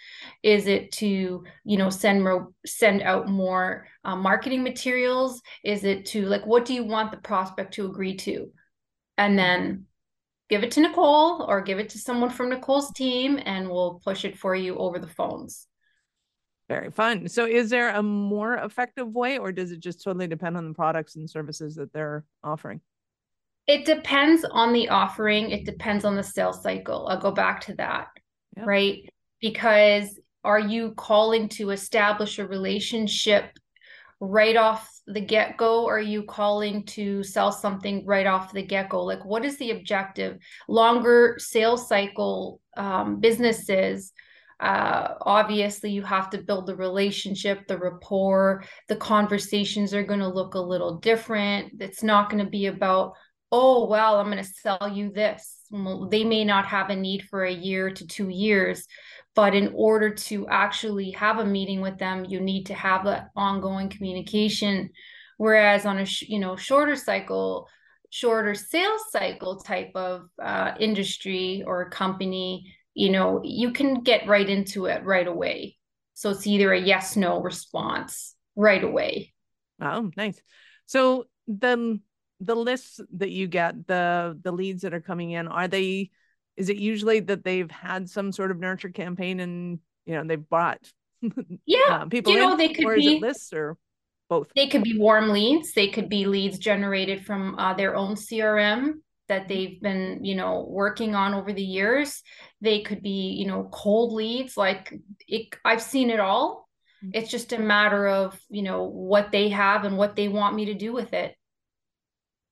Is 0.43 0.67
it 0.67 0.91
to 0.93 1.43
you 1.63 1.77
know 1.77 1.89
send 1.89 2.23
more 2.23 2.51
send 2.65 3.03
out 3.03 3.29
more 3.29 3.87
uh, 4.03 4.15
marketing 4.15 4.63
materials? 4.63 5.41
Is 5.63 5.83
it 5.83 6.07
to 6.07 6.25
like 6.25 6.45
what 6.45 6.65
do 6.65 6.73
you 6.73 6.83
want 6.83 7.11
the 7.11 7.17
prospect 7.17 7.75
to 7.75 7.85
agree 7.85 8.17
to? 8.17 8.51
And 9.19 9.37
then 9.37 9.85
give 10.51 10.63
it 10.63 10.69
to 10.69 10.81
nicole 10.81 11.43
or 11.47 11.61
give 11.61 11.79
it 11.79 11.89
to 11.89 11.97
someone 11.97 12.29
from 12.29 12.49
nicole's 12.49 12.91
team 12.91 13.39
and 13.45 13.67
we'll 13.67 13.99
push 14.03 14.23
it 14.23 14.37
for 14.37 14.53
you 14.53 14.75
over 14.77 14.99
the 14.99 15.07
phones 15.07 15.67
very 16.71 16.89
fun. 16.89 17.27
So 17.27 17.45
is 17.45 17.69
there 17.69 17.89
a 17.89 18.01
more 18.01 18.53
effective 18.55 19.11
way 19.11 19.37
or 19.37 19.51
does 19.51 19.73
it 19.73 19.81
just 19.81 20.01
totally 20.01 20.27
depend 20.27 20.55
on 20.55 20.69
the 20.69 20.73
products 20.73 21.17
and 21.17 21.29
services 21.29 21.75
that 21.75 21.91
they're 21.91 22.23
offering? 22.45 22.79
It 23.67 23.83
depends 23.83 24.45
on 24.45 24.71
the 24.71 24.87
offering. 24.87 25.51
It 25.51 25.65
depends 25.65 26.05
on 26.05 26.15
the 26.15 26.23
sales 26.23 26.63
cycle. 26.63 27.07
I'll 27.09 27.19
go 27.19 27.31
back 27.31 27.59
to 27.65 27.75
that, 27.75 28.07
yeah. 28.55 28.63
right? 28.65 28.99
Because 29.41 30.17
are 30.45 30.61
you 30.61 30.93
calling 30.95 31.49
to 31.49 31.71
establish 31.71 32.39
a 32.39 32.47
relationship 32.47 33.51
right 34.21 34.55
off 34.55 34.89
the 35.07 35.19
get 35.19 35.57
go? 35.57 35.87
Are 35.87 35.99
you 35.99 36.23
calling 36.23 36.85
to 36.85 37.23
sell 37.23 37.51
something 37.51 38.05
right 38.05 38.27
off 38.27 38.53
the 38.53 38.61
get 38.61 38.89
go? 38.89 39.03
Like, 39.03 39.25
what 39.25 39.43
is 39.43 39.57
the 39.57 39.71
objective? 39.71 40.37
Longer 40.69 41.35
sales 41.39 41.89
cycle 41.89 42.61
um, 42.77 43.19
businesses 43.19 44.13
uh, 44.61 45.15
obviously 45.21 45.89
you 45.89 46.03
have 46.03 46.29
to 46.29 46.37
build 46.37 46.67
the 46.67 46.75
relationship 46.75 47.67
the 47.67 47.77
rapport 47.77 48.63
the 48.87 48.95
conversations 48.95 49.93
are 49.93 50.03
going 50.03 50.19
to 50.19 50.27
look 50.27 50.53
a 50.53 50.59
little 50.59 50.99
different 50.99 51.73
it's 51.81 52.03
not 52.03 52.29
going 52.29 52.43
to 52.43 52.49
be 52.49 52.67
about 52.67 53.13
oh 53.51 53.85
well 53.87 54.19
i'm 54.19 54.31
going 54.31 54.37
to 54.37 54.43
sell 54.43 54.89
you 54.91 55.11
this 55.11 55.57
well, 55.71 56.09
they 56.09 56.23
may 56.23 56.43
not 56.43 56.65
have 56.65 56.89
a 56.89 56.95
need 56.95 57.23
for 57.29 57.45
a 57.45 57.53
year 57.53 57.89
to 57.89 58.05
two 58.05 58.29
years 58.29 58.87
but 59.33 59.55
in 59.55 59.71
order 59.73 60.13
to 60.13 60.47
actually 60.47 61.11
have 61.11 61.39
a 61.39 61.45
meeting 61.45 61.81
with 61.81 61.97
them 61.97 62.25
you 62.25 62.39
need 62.39 62.65
to 62.65 62.73
have 62.73 63.05
that 63.05 63.29
ongoing 63.35 63.89
communication 63.89 64.89
whereas 65.37 65.85
on 65.85 65.99
a 65.99 66.05
you 66.21 66.39
know 66.39 66.55
shorter 66.55 66.95
cycle 66.95 67.67
shorter 68.09 68.53
sales 68.53 69.01
cycle 69.09 69.57
type 69.57 69.91
of 69.95 70.27
uh, 70.41 70.73
industry 70.79 71.63
or 71.65 71.89
company 71.89 72.75
you 72.93 73.09
know, 73.09 73.41
you 73.43 73.71
can 73.71 74.01
get 74.01 74.27
right 74.27 74.47
into 74.47 74.85
it 74.85 75.03
right 75.05 75.27
away. 75.27 75.77
So 76.13 76.29
it's 76.31 76.45
either 76.45 76.73
a 76.73 76.79
yes, 76.79 77.15
no 77.15 77.41
response 77.41 78.35
right 78.55 78.83
away. 78.83 79.33
Oh, 79.81 80.11
nice. 80.17 80.39
So 80.85 81.25
the 81.47 81.99
the 82.41 82.55
lists 82.55 82.99
that 83.13 83.29
you 83.29 83.47
get, 83.47 83.87
the 83.87 84.37
the 84.41 84.51
leads 84.51 84.81
that 84.81 84.93
are 84.93 85.01
coming 85.01 85.31
in, 85.31 85.47
are 85.47 85.67
they 85.67 86.09
is 86.57 86.69
it 86.69 86.77
usually 86.77 87.19
that 87.21 87.43
they've 87.43 87.71
had 87.71 88.09
some 88.09 88.31
sort 88.31 88.51
of 88.51 88.59
nurture 88.59 88.89
campaign 88.89 89.39
and 89.39 89.79
you 90.05 90.15
know 90.15 90.23
they've 90.23 90.49
brought 90.49 90.79
yeah. 91.65 91.77
uh, 91.89 92.05
people 92.05 92.33
you 92.33 92.39
know 92.39 92.53
in, 92.53 92.57
they 92.57 92.73
could 92.73 92.85
or 92.85 92.95
be 92.95 93.19
lists 93.19 93.53
or 93.53 93.77
both? 94.27 94.47
They 94.55 94.67
could 94.67 94.83
be 94.83 94.97
warm 94.97 95.29
leads. 95.29 95.73
They 95.73 95.87
could 95.87 96.09
be 96.09 96.25
leads 96.25 96.57
generated 96.57 97.25
from 97.25 97.57
uh, 97.57 97.75
their 97.75 97.95
own 97.95 98.15
crm 98.15 98.93
that 99.29 99.47
they've 99.47 99.79
been 99.79 100.25
you 100.25 100.35
know 100.35 100.65
working 100.67 101.13
on 101.13 101.35
over 101.35 101.53
the 101.53 101.63
years. 101.63 102.23
They 102.59 102.81
could 102.81 103.03
be 103.03 103.35
you 103.39 103.45
know 103.45 103.69
cold 103.71 104.13
leads. 104.13 104.57
Like 104.57 104.93
it, 105.27 105.55
i've 105.63 105.81
seen 105.81 106.09
it 106.09 106.19
all. 106.19 106.67
Mm-hmm. 107.03 107.11
it's 107.15 107.31
just 107.31 107.53
a 107.53 107.57
matter 107.57 108.07
of 108.07 108.39
you 108.49 108.61
know 108.61 108.83
what 108.83 109.31
they 109.31 109.49
have 109.49 109.85
and 109.85 109.97
what 109.97 110.15
they 110.15 110.27
want 110.27 110.55
me 110.55 110.65
to 110.65 110.75
do 110.75 110.93
with 110.93 111.13
it 111.13 111.35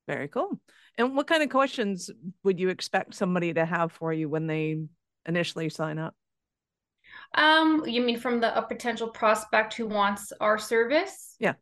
very 0.09 0.27
cool 0.27 0.59
and 0.97 1.15
what 1.15 1.27
kind 1.27 1.43
of 1.43 1.49
questions 1.49 2.09
would 2.43 2.59
you 2.59 2.69
expect 2.69 3.13
somebody 3.13 3.53
to 3.53 3.63
have 3.63 3.91
for 3.91 4.11
you 4.11 4.27
when 4.27 4.47
they 4.47 4.81
initially 5.27 5.69
sign 5.69 5.99
up 5.99 6.15
um 7.35 7.83
you 7.85 8.01
mean 8.01 8.19
from 8.19 8.39
the 8.39 8.57
a 8.57 8.61
potential 8.63 9.09
prospect 9.09 9.75
who 9.75 9.85
wants 9.85 10.33
our 10.41 10.57
service 10.57 11.35
yeah 11.39 11.53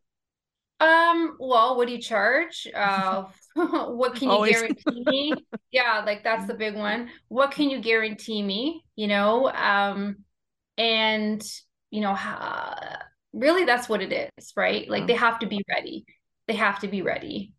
um, 0.80 1.36
well, 1.40 1.76
what 1.76 1.88
do 1.88 1.92
you 1.92 2.00
charge? 2.00 2.68
Uh, 2.72 3.24
what 3.54 4.14
can 4.14 4.28
you 4.28 4.34
Always. 4.34 4.52
guarantee 4.52 5.04
me? 5.04 5.34
yeah, 5.72 6.04
like 6.06 6.22
that's 6.22 6.46
the 6.46 6.54
big 6.54 6.76
one. 6.76 7.10
What 7.26 7.50
can 7.50 7.68
you 7.68 7.80
guarantee 7.80 8.42
me? 8.42 8.84
You 8.94 9.08
know, 9.08 9.50
um, 9.50 10.18
and 10.76 11.42
you 11.90 12.00
know, 12.00 12.16
really, 13.32 13.64
that's 13.64 13.88
what 13.88 14.02
it 14.02 14.30
is, 14.38 14.52
right? 14.56 14.88
Like 14.88 15.08
they 15.08 15.14
have 15.14 15.40
to 15.40 15.46
be 15.46 15.64
ready. 15.68 16.04
They 16.46 16.54
have 16.54 16.78
to 16.80 16.88
be 16.88 17.02
ready. 17.02 17.54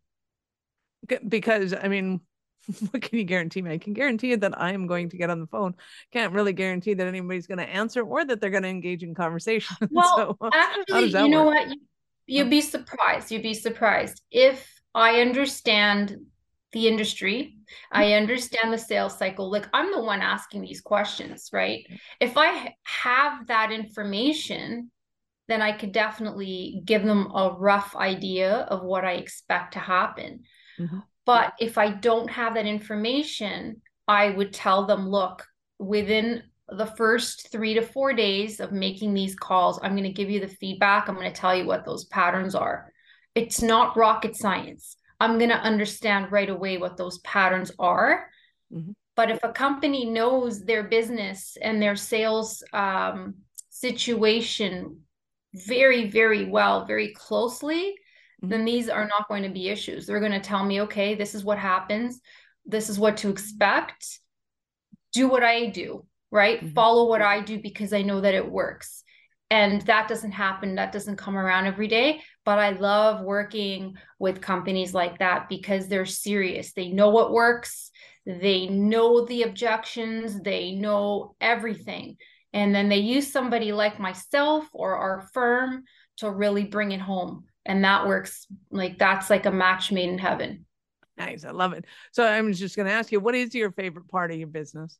Because 1.26 1.74
I 1.74 1.88
mean, 1.88 2.20
what 2.90 3.02
can 3.02 3.18
you 3.18 3.24
guarantee 3.24 3.62
me? 3.62 3.72
I 3.72 3.78
can 3.78 3.92
guarantee 3.92 4.30
you 4.30 4.36
that 4.38 4.60
I 4.60 4.72
am 4.72 4.86
going 4.86 5.08
to 5.10 5.16
get 5.16 5.30
on 5.30 5.40
the 5.40 5.46
phone. 5.46 5.74
Can't 6.12 6.32
really 6.32 6.52
guarantee 6.52 6.94
that 6.94 7.06
anybody's 7.06 7.46
going 7.46 7.58
to 7.58 7.68
answer 7.68 8.02
or 8.02 8.24
that 8.24 8.40
they're 8.40 8.50
going 8.50 8.62
to 8.62 8.68
engage 8.68 9.02
in 9.02 9.14
conversation. 9.14 9.76
Well, 9.90 10.36
so, 10.40 10.50
actually, 10.52 11.08
you 11.08 11.28
know 11.28 11.46
work? 11.46 11.54
what? 11.54 11.68
You, 11.68 11.76
You'd 12.26 12.50
be 12.50 12.60
surprised. 12.60 13.30
You'd 13.30 13.42
be 13.42 13.54
surprised. 13.54 14.22
If 14.30 14.66
I 14.94 15.20
understand 15.20 16.16
the 16.72 16.86
industry, 16.86 17.56
I 17.90 18.04
mm-hmm. 18.04 18.22
understand 18.22 18.72
the 18.72 18.78
sales 18.78 19.18
cycle. 19.18 19.50
Like 19.50 19.68
I'm 19.72 19.90
the 19.92 20.02
one 20.02 20.20
asking 20.20 20.62
these 20.62 20.80
questions, 20.80 21.50
right? 21.52 21.84
If 22.20 22.36
I 22.36 22.74
have 22.84 23.46
that 23.48 23.72
information, 23.72 24.90
then 25.48 25.62
I 25.62 25.72
could 25.72 25.92
definitely 25.92 26.82
give 26.84 27.02
them 27.02 27.32
a 27.34 27.56
rough 27.58 27.96
idea 27.96 28.52
of 28.54 28.84
what 28.84 29.04
I 29.04 29.14
expect 29.14 29.72
to 29.72 29.80
happen. 29.80 30.44
Mm-hmm. 30.80 30.98
But 31.26 31.52
if 31.60 31.78
I 31.78 31.90
don't 31.90 32.30
have 32.30 32.54
that 32.54 32.66
information, 32.66 33.82
I 34.08 34.30
would 34.30 34.52
tell 34.52 34.86
them, 34.86 35.08
look, 35.08 35.46
within 35.78 36.42
the 36.68 36.86
first 36.86 37.50
three 37.52 37.74
to 37.74 37.82
four 37.82 38.12
days 38.12 38.60
of 38.60 38.72
making 38.72 39.14
these 39.14 39.34
calls, 39.34 39.78
I'm 39.82 39.92
going 39.92 40.04
to 40.04 40.12
give 40.12 40.30
you 40.30 40.40
the 40.40 40.48
feedback. 40.48 41.08
I'm 41.08 41.14
going 41.14 41.32
to 41.32 41.40
tell 41.40 41.54
you 41.54 41.66
what 41.66 41.84
those 41.84 42.06
patterns 42.06 42.54
are. 42.54 42.90
It's 43.34 43.62
not 43.62 43.96
rocket 43.96 44.36
science. 44.36 44.96
I'm 45.20 45.38
going 45.38 45.50
to 45.50 45.56
understand 45.56 46.32
right 46.32 46.48
away 46.48 46.78
what 46.78 46.96
those 46.96 47.18
patterns 47.18 47.70
are. 47.78 48.26
Mm-hmm. 48.72 48.92
But 49.16 49.30
if 49.30 49.44
a 49.44 49.52
company 49.52 50.06
knows 50.06 50.64
their 50.64 50.84
business 50.84 51.56
and 51.60 51.82
their 51.82 51.96
sales 51.96 52.62
um, 52.72 53.34
situation 53.68 55.00
very, 55.54 56.08
very 56.08 56.46
well, 56.46 56.86
very 56.86 57.12
closely, 57.12 57.94
mm-hmm. 58.40 58.48
then 58.48 58.64
these 58.64 58.88
are 58.88 59.06
not 59.06 59.28
going 59.28 59.42
to 59.42 59.48
be 59.48 59.68
issues. 59.68 60.06
They're 60.06 60.20
going 60.20 60.32
to 60.32 60.40
tell 60.40 60.64
me, 60.64 60.82
okay, 60.82 61.14
this 61.14 61.34
is 61.34 61.44
what 61.44 61.58
happens. 61.58 62.20
This 62.66 62.88
is 62.88 62.98
what 62.98 63.18
to 63.18 63.30
expect. 63.30 64.20
Do 65.12 65.28
what 65.28 65.42
I 65.42 65.66
do 65.66 66.06
right? 66.30 66.58
Mm-hmm. 66.58 66.74
Follow 66.74 67.08
what 67.08 67.22
I 67.22 67.40
do 67.40 67.60
because 67.60 67.92
I 67.92 68.02
know 68.02 68.20
that 68.20 68.34
it 68.34 68.50
works. 68.50 69.02
And 69.52 69.82
that 69.82 70.06
doesn't 70.06 70.30
happen, 70.30 70.76
that 70.76 70.92
doesn't 70.92 71.16
come 71.16 71.36
around 71.36 71.66
every 71.66 71.88
day. 71.88 72.22
But 72.44 72.60
I 72.60 72.70
love 72.70 73.24
working 73.24 73.96
with 74.18 74.40
companies 74.40 74.94
like 74.94 75.18
that 75.18 75.48
because 75.48 75.88
they're 75.88 76.06
serious. 76.06 76.72
They 76.72 76.90
know 76.90 77.10
what 77.10 77.32
works, 77.32 77.90
they 78.24 78.68
know 78.68 79.24
the 79.24 79.42
objections, 79.42 80.40
they 80.40 80.72
know 80.72 81.34
everything. 81.40 82.16
And 82.52 82.74
then 82.74 82.88
they 82.88 82.98
use 82.98 83.32
somebody 83.32 83.72
like 83.72 83.98
myself 83.98 84.66
or 84.72 84.96
our 84.96 85.28
firm 85.32 85.84
to 86.18 86.30
really 86.30 86.64
bring 86.64 86.92
it 86.92 87.00
home. 87.00 87.44
And 87.66 87.84
that 87.84 88.06
works 88.06 88.46
like 88.70 88.98
that's 88.98 89.30
like 89.30 89.46
a 89.46 89.50
match 89.50 89.92
made 89.92 90.08
in 90.08 90.18
heaven. 90.18 90.64
Nice. 91.16 91.44
I 91.44 91.50
love 91.50 91.74
it. 91.74 91.84
So 92.12 92.24
I'm 92.24 92.52
just 92.52 92.76
going 92.76 92.86
to 92.86 92.92
ask 92.92 93.12
you, 93.12 93.20
what 93.20 93.34
is 93.34 93.54
your 93.54 93.70
favorite 93.72 94.08
part 94.08 94.30
of 94.30 94.38
your 94.38 94.48
business? 94.48 94.98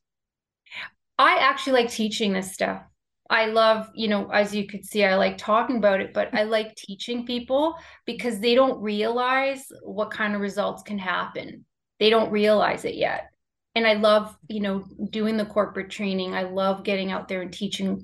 I 1.17 1.37
actually 1.37 1.73
like 1.73 1.89
teaching 1.89 2.33
this 2.33 2.51
stuff. 2.51 2.83
I 3.29 3.45
love, 3.45 3.89
you 3.95 4.07
know, 4.09 4.29
as 4.29 4.53
you 4.53 4.67
could 4.67 4.85
see, 4.85 5.05
I 5.05 5.15
like 5.15 5.37
talking 5.37 5.77
about 5.77 6.01
it, 6.01 6.13
but 6.13 6.33
I 6.33 6.43
like 6.43 6.75
teaching 6.75 7.25
people 7.25 7.75
because 8.05 8.39
they 8.39 8.55
don't 8.55 8.81
realize 8.81 9.65
what 9.83 10.11
kind 10.11 10.35
of 10.35 10.41
results 10.41 10.83
can 10.83 10.99
happen. 10.99 11.65
They 11.99 12.09
don't 12.09 12.29
realize 12.29 12.83
it 12.83 12.95
yet. 12.95 13.29
And 13.73 13.87
I 13.87 13.93
love, 13.93 14.37
you 14.49 14.59
know, 14.59 14.83
doing 15.11 15.37
the 15.37 15.45
corporate 15.45 15.89
training. 15.89 16.33
I 16.33 16.43
love 16.43 16.83
getting 16.83 17.11
out 17.11 17.29
there 17.29 17.41
and 17.41 17.53
teaching 17.53 18.03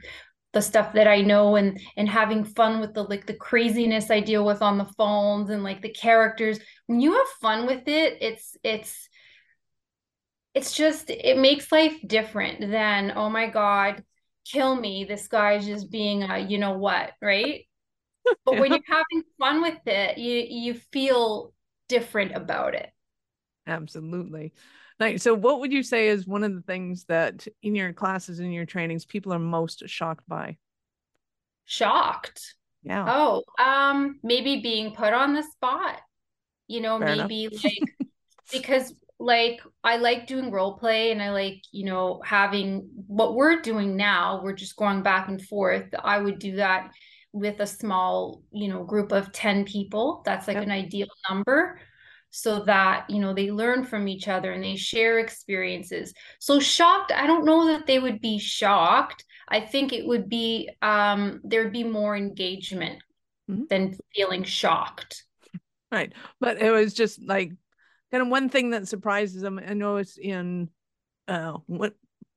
the 0.57 0.61
stuff 0.63 0.93
that 0.93 1.07
I 1.07 1.21
know 1.21 1.55
and 1.55 1.79
and 1.97 2.09
having 2.09 2.43
fun 2.43 2.81
with 2.81 2.95
the 2.95 3.03
like 3.03 3.27
the 3.27 3.35
craziness 3.35 4.09
I 4.09 4.21
deal 4.21 4.43
with 4.43 4.63
on 4.63 4.79
the 4.79 4.91
phones 4.97 5.51
and 5.51 5.63
like 5.63 5.83
the 5.83 5.89
characters. 5.89 6.59
When 6.87 6.99
you 6.99 7.13
have 7.13 7.27
fun 7.39 7.67
with 7.67 7.87
it, 7.87 8.17
it's 8.21 8.57
it's 8.63 9.07
it's 10.55 10.75
just 10.75 11.11
it 11.11 11.37
makes 11.37 11.71
life 11.71 11.95
different 12.07 12.71
than 12.71 13.13
oh 13.15 13.29
my 13.29 13.47
god 13.47 14.03
kill 14.51 14.75
me 14.75 15.05
this 15.07 15.27
guy's 15.27 15.67
just 15.67 15.91
being 15.91 16.23
a 16.23 16.39
you 16.39 16.57
know 16.57 16.75
what 16.75 17.11
right 17.21 17.67
but 18.45 18.55
yeah. 18.55 18.59
when 18.59 18.71
you're 18.71 18.81
having 18.87 19.23
fun 19.37 19.61
with 19.61 19.77
it 19.85 20.17
you 20.17 20.43
you 20.49 20.73
feel 20.91 21.53
different 21.87 22.35
about 22.35 22.73
it 22.73 22.89
absolutely 23.67 24.51
nice 24.99 25.23
so 25.23 25.33
what 25.33 25.59
would 25.59 25.71
you 25.71 25.83
say 25.83 26.07
is 26.07 26.27
one 26.27 26.43
of 26.43 26.53
the 26.53 26.61
things 26.61 27.05
that 27.05 27.47
in 27.61 27.75
your 27.75 27.93
classes 27.93 28.39
in 28.39 28.51
your 28.51 28.65
trainings 28.65 29.05
people 29.05 29.33
are 29.33 29.39
most 29.39 29.87
shocked 29.87 30.27
by 30.27 30.57
shocked 31.65 32.55
yeah 32.83 33.05
oh 33.07 33.43
um 33.63 34.19
maybe 34.23 34.61
being 34.61 34.93
put 34.93 35.13
on 35.13 35.33
the 35.33 35.43
spot 35.43 35.99
you 36.67 36.81
know 36.81 36.99
Fair 36.99 37.15
maybe 37.15 37.49
like 37.63 38.09
because 38.51 38.93
like 39.19 39.61
I 39.83 39.97
like 39.97 40.27
doing 40.27 40.51
role 40.51 40.77
play 40.77 41.11
and 41.11 41.21
I 41.21 41.31
like, 41.31 41.63
you 41.71 41.85
know, 41.85 42.21
having 42.23 42.89
what 43.07 43.35
we're 43.35 43.61
doing 43.61 43.97
now, 43.97 44.41
we're 44.43 44.53
just 44.53 44.75
going 44.75 45.01
back 45.01 45.27
and 45.27 45.41
forth. 45.41 45.87
I 46.03 46.19
would 46.19 46.39
do 46.39 46.57
that 46.57 46.91
with 47.33 47.59
a 47.59 47.67
small, 47.67 48.43
you 48.51 48.67
know, 48.67 48.83
group 48.83 49.11
of 49.11 49.31
10 49.31 49.65
people. 49.65 50.21
That's 50.25 50.47
like 50.47 50.55
yep. 50.55 50.65
an 50.65 50.71
ideal 50.71 51.07
number 51.29 51.79
so 52.29 52.63
that, 52.65 53.09
you 53.09 53.19
know, 53.19 53.33
they 53.33 53.51
learn 53.51 53.83
from 53.83 54.07
each 54.07 54.27
other 54.27 54.51
and 54.51 54.63
they 54.63 54.75
share 54.75 55.19
experiences. 55.19 56.13
So 56.39 56.59
shocked, 56.59 57.11
I 57.11 57.25
don't 57.25 57.45
know 57.45 57.67
that 57.67 57.87
they 57.87 57.99
would 57.99 58.21
be 58.21 58.37
shocked. 58.37 59.25
I 59.47 59.61
think 59.61 59.93
it 59.93 60.05
would 60.05 60.29
be 60.29 60.69
um 60.81 61.41
there'd 61.43 61.71
be 61.71 61.83
more 61.83 62.15
engagement 62.15 62.99
mm-hmm. 63.49 63.63
than 63.69 63.97
feeling 64.13 64.43
shocked. 64.43 65.23
Right. 65.91 66.11
But 66.39 66.61
it 66.61 66.71
was 66.71 66.93
just 66.93 67.21
like 67.25 67.53
kind 68.11 68.21
of 68.21 68.27
one 68.27 68.49
thing 68.49 68.71
that 68.71 68.87
surprises 68.87 69.41
them. 69.41 69.59
I 69.65 69.73
know 69.73 69.97
it's 69.97 70.17
in 70.17 70.69
uh 71.27 71.53
what 71.65 71.93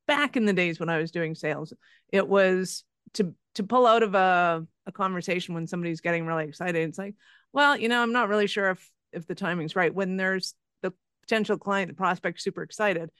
back 0.06 0.37
in 0.37 0.44
the 0.44 0.52
days 0.52 0.80
when 0.80 0.88
I 0.88 0.99
was 0.99 1.11
doing 1.11 1.35
sales, 1.35 1.73
it 2.12 2.26
was 2.26 2.85
to 3.14 3.35
to 3.54 3.64
pull 3.64 3.87
out 3.87 4.02
of 4.02 4.14
a, 4.14 4.64
a 4.87 4.92
conversation 4.92 5.54
when 5.54 5.66
somebody's 5.66 6.00
getting 6.00 6.26
really 6.26 6.44
excited. 6.44 6.88
It's 6.88 6.99
like, 6.99 7.16
well, 7.52 7.76
you 7.76 7.88
know, 7.88 8.00
I'm 8.00 8.12
not 8.12 8.28
really 8.28 8.47
sure 8.47 8.70
if 8.70 8.90
if 9.12 9.26
the 9.26 9.35
timing's 9.35 9.76
right. 9.76 9.95
When 9.95 10.17
there's 10.17 10.55
the 10.83 10.93
potential 11.23 11.59
client, 11.59 11.88
the 11.88 11.95
prospect 11.95 12.40
super 12.40 12.62
excited, 12.62 13.11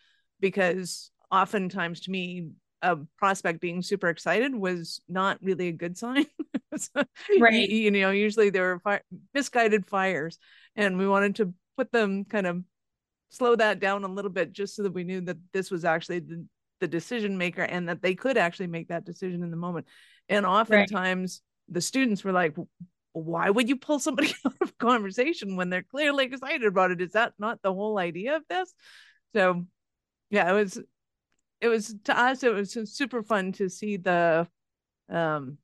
because 0.40 1.11
oftentimes 1.30 2.00
to 2.02 2.11
me, 2.11 2.50
a 2.82 2.97
prospect 3.18 3.61
being 3.61 3.82
super 3.82 4.09
excited 4.09 4.54
was 4.54 5.00
not 5.09 5.38
really 5.42 5.68
a 5.68 5.73
good 5.73 5.99
sign. 5.99 6.26
so, 6.76 7.04
right. 7.38 7.68
You, 7.68 7.76
you, 7.76 7.90
know, 7.90 8.11
usually 8.11 8.50
there 8.50 8.75
were 8.75 8.78
fi- 8.80 9.02
misguided 9.35 9.87
fires, 9.87 10.38
and 10.76 10.99
we 10.99 11.06
wanted 11.06 11.37
to 11.37 11.52
put 11.76 11.92
them 11.92 12.25
kind 12.25 12.47
of 12.47 12.62
slow 13.30 13.54
that 13.56 13.80
down 13.80 14.04
a 14.04 14.09
little 14.09 14.30
bit 14.30 14.52
just 14.52 14.75
so 14.75 14.82
that 14.82 14.92
we 14.92 15.04
knew 15.04 15.20
that 15.20 15.37
this 15.52 15.70
was 15.70 15.85
actually 15.85 16.20
the, 16.20 16.44
the 16.80 16.88
decision 16.88 17.38
maker 17.38 17.62
and 17.62 17.88
that 17.88 18.02
they 18.02 18.14
could 18.14 18.37
actually 18.37 18.66
make 18.66 18.88
that 18.88 19.04
decision 19.04 19.42
in 19.42 19.50
the 19.50 19.56
moment. 19.56 19.87
And 20.28 20.44
oftentimes 20.44 21.42
right. 21.68 21.75
the 21.75 21.80
students 21.80 22.25
were 22.25 22.32
like, 22.32 22.56
why 23.12 23.50
would 23.50 23.68
you 23.68 23.76
pull 23.76 23.98
somebody 23.98 24.34
out 24.46 24.54
of 24.60 24.78
conversation 24.78 25.56
when 25.56 25.70
they're 25.70 25.82
clearly 25.82 26.24
excited 26.24 26.64
about 26.64 26.90
it? 26.90 27.00
Is 27.00 27.12
that 27.12 27.34
not 27.38 27.60
the 27.62 27.72
whole 27.72 27.98
idea 27.98 28.36
of 28.36 28.42
this? 28.48 28.72
So 29.34 29.66
yeah, 30.30 30.50
it 30.50 30.54
was 30.54 30.80
it 31.60 31.68
was 31.68 31.94
to 32.04 32.18
us 32.18 32.42
it 32.42 32.52
was 32.52 32.72
super 32.86 33.22
fun 33.22 33.52
to 33.52 33.68
see 33.68 33.96
the 33.96 34.48
um 35.08 35.58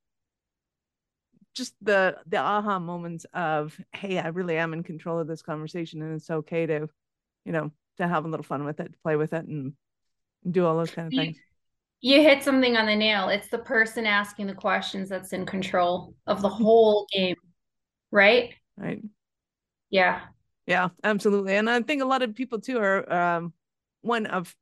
just 1.55 1.75
the 1.81 2.17
the 2.27 2.37
aha 2.37 2.79
moments 2.79 3.25
of 3.33 3.79
hey 3.93 4.19
i 4.19 4.29
really 4.29 4.59
am 4.59 4.75
in 4.75 4.83
control 4.83 5.19
of 5.19 5.27
this 5.27 5.41
conversation 5.41 6.03
and 6.03 6.15
it's 6.15 6.31
okay 6.31 6.67
to 6.67 6.89
you 7.45 7.53
know 7.53 7.71
to 7.97 8.07
have 8.07 8.25
a 8.27 8.29
little 8.29 8.45
fun 8.45 8.65
with 8.65 8.79
it 8.79 8.93
to 8.93 8.99
play 9.03 9.17
with 9.17 9.33
it 9.33 9.47
and 9.47 9.73
do 10.51 10.67
all 10.67 10.77
those 10.77 10.91
kind 10.91 11.09
of 11.09 11.15
things 11.15 11.39
you 12.01 12.21
hit 12.21 12.43
something 12.43 12.77
on 12.77 12.87
the 12.87 12.97
nail. 12.97 13.29
It's 13.29 13.49
the 13.49 13.59
person 13.59 14.07
asking 14.07 14.47
the 14.47 14.55
questions 14.55 15.09
that's 15.09 15.33
in 15.33 15.47
control 15.47 16.15
of 16.27 16.43
the 16.43 16.49
whole 16.49 17.07
game 17.13 17.37
right? 18.11 18.55
Right. 18.77 19.03
Yeah. 19.91 20.21
Yeah 20.67 20.89
absolutely. 21.05 21.55
And 21.55 21.71
i 21.71 21.81
think 21.83 22.03
a 22.03 22.07
lot 22.07 22.23
of 22.23 22.35
people 22.35 22.61
too 22.61 22.79
are 22.79 23.13
um 23.13 23.53
one 24.03 24.27
of 24.27 24.55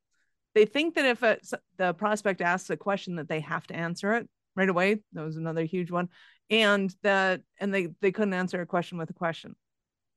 they 0.54 0.66
think 0.66 0.94
that 0.94 1.04
if 1.04 1.22
a, 1.22 1.38
the 1.78 1.94
prospect 1.94 2.40
asks 2.40 2.70
a 2.70 2.76
question 2.76 3.16
that 3.16 3.28
they 3.28 3.40
have 3.40 3.66
to 3.66 3.74
answer 3.74 4.14
it 4.14 4.28
right 4.54 4.68
away. 4.68 5.00
That 5.12 5.24
was 5.24 5.36
another 5.36 5.64
huge 5.64 5.90
one. 5.90 6.08
And 6.50 6.94
that 7.02 7.40
and 7.58 7.72
they 7.72 7.88
they 8.00 8.12
couldn't 8.12 8.34
answer 8.34 8.60
a 8.60 8.66
question 8.66 8.98
with 8.98 9.10
a 9.10 9.14
question. 9.14 9.56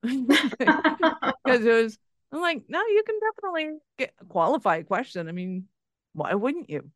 Because 0.04 1.66
it 1.66 1.72
was 1.72 1.98
i'm 2.34 2.42
like 2.42 2.64
no 2.68 2.80
you 2.80 3.04
can 3.06 3.20
definitely 3.22 3.78
get 3.98 4.14
qualify 4.28 4.78
a 4.78 4.84
question. 4.84 5.30
I 5.30 5.32
mean 5.32 5.66
why 6.14 6.34
wouldn't 6.34 6.70
you 6.70 6.92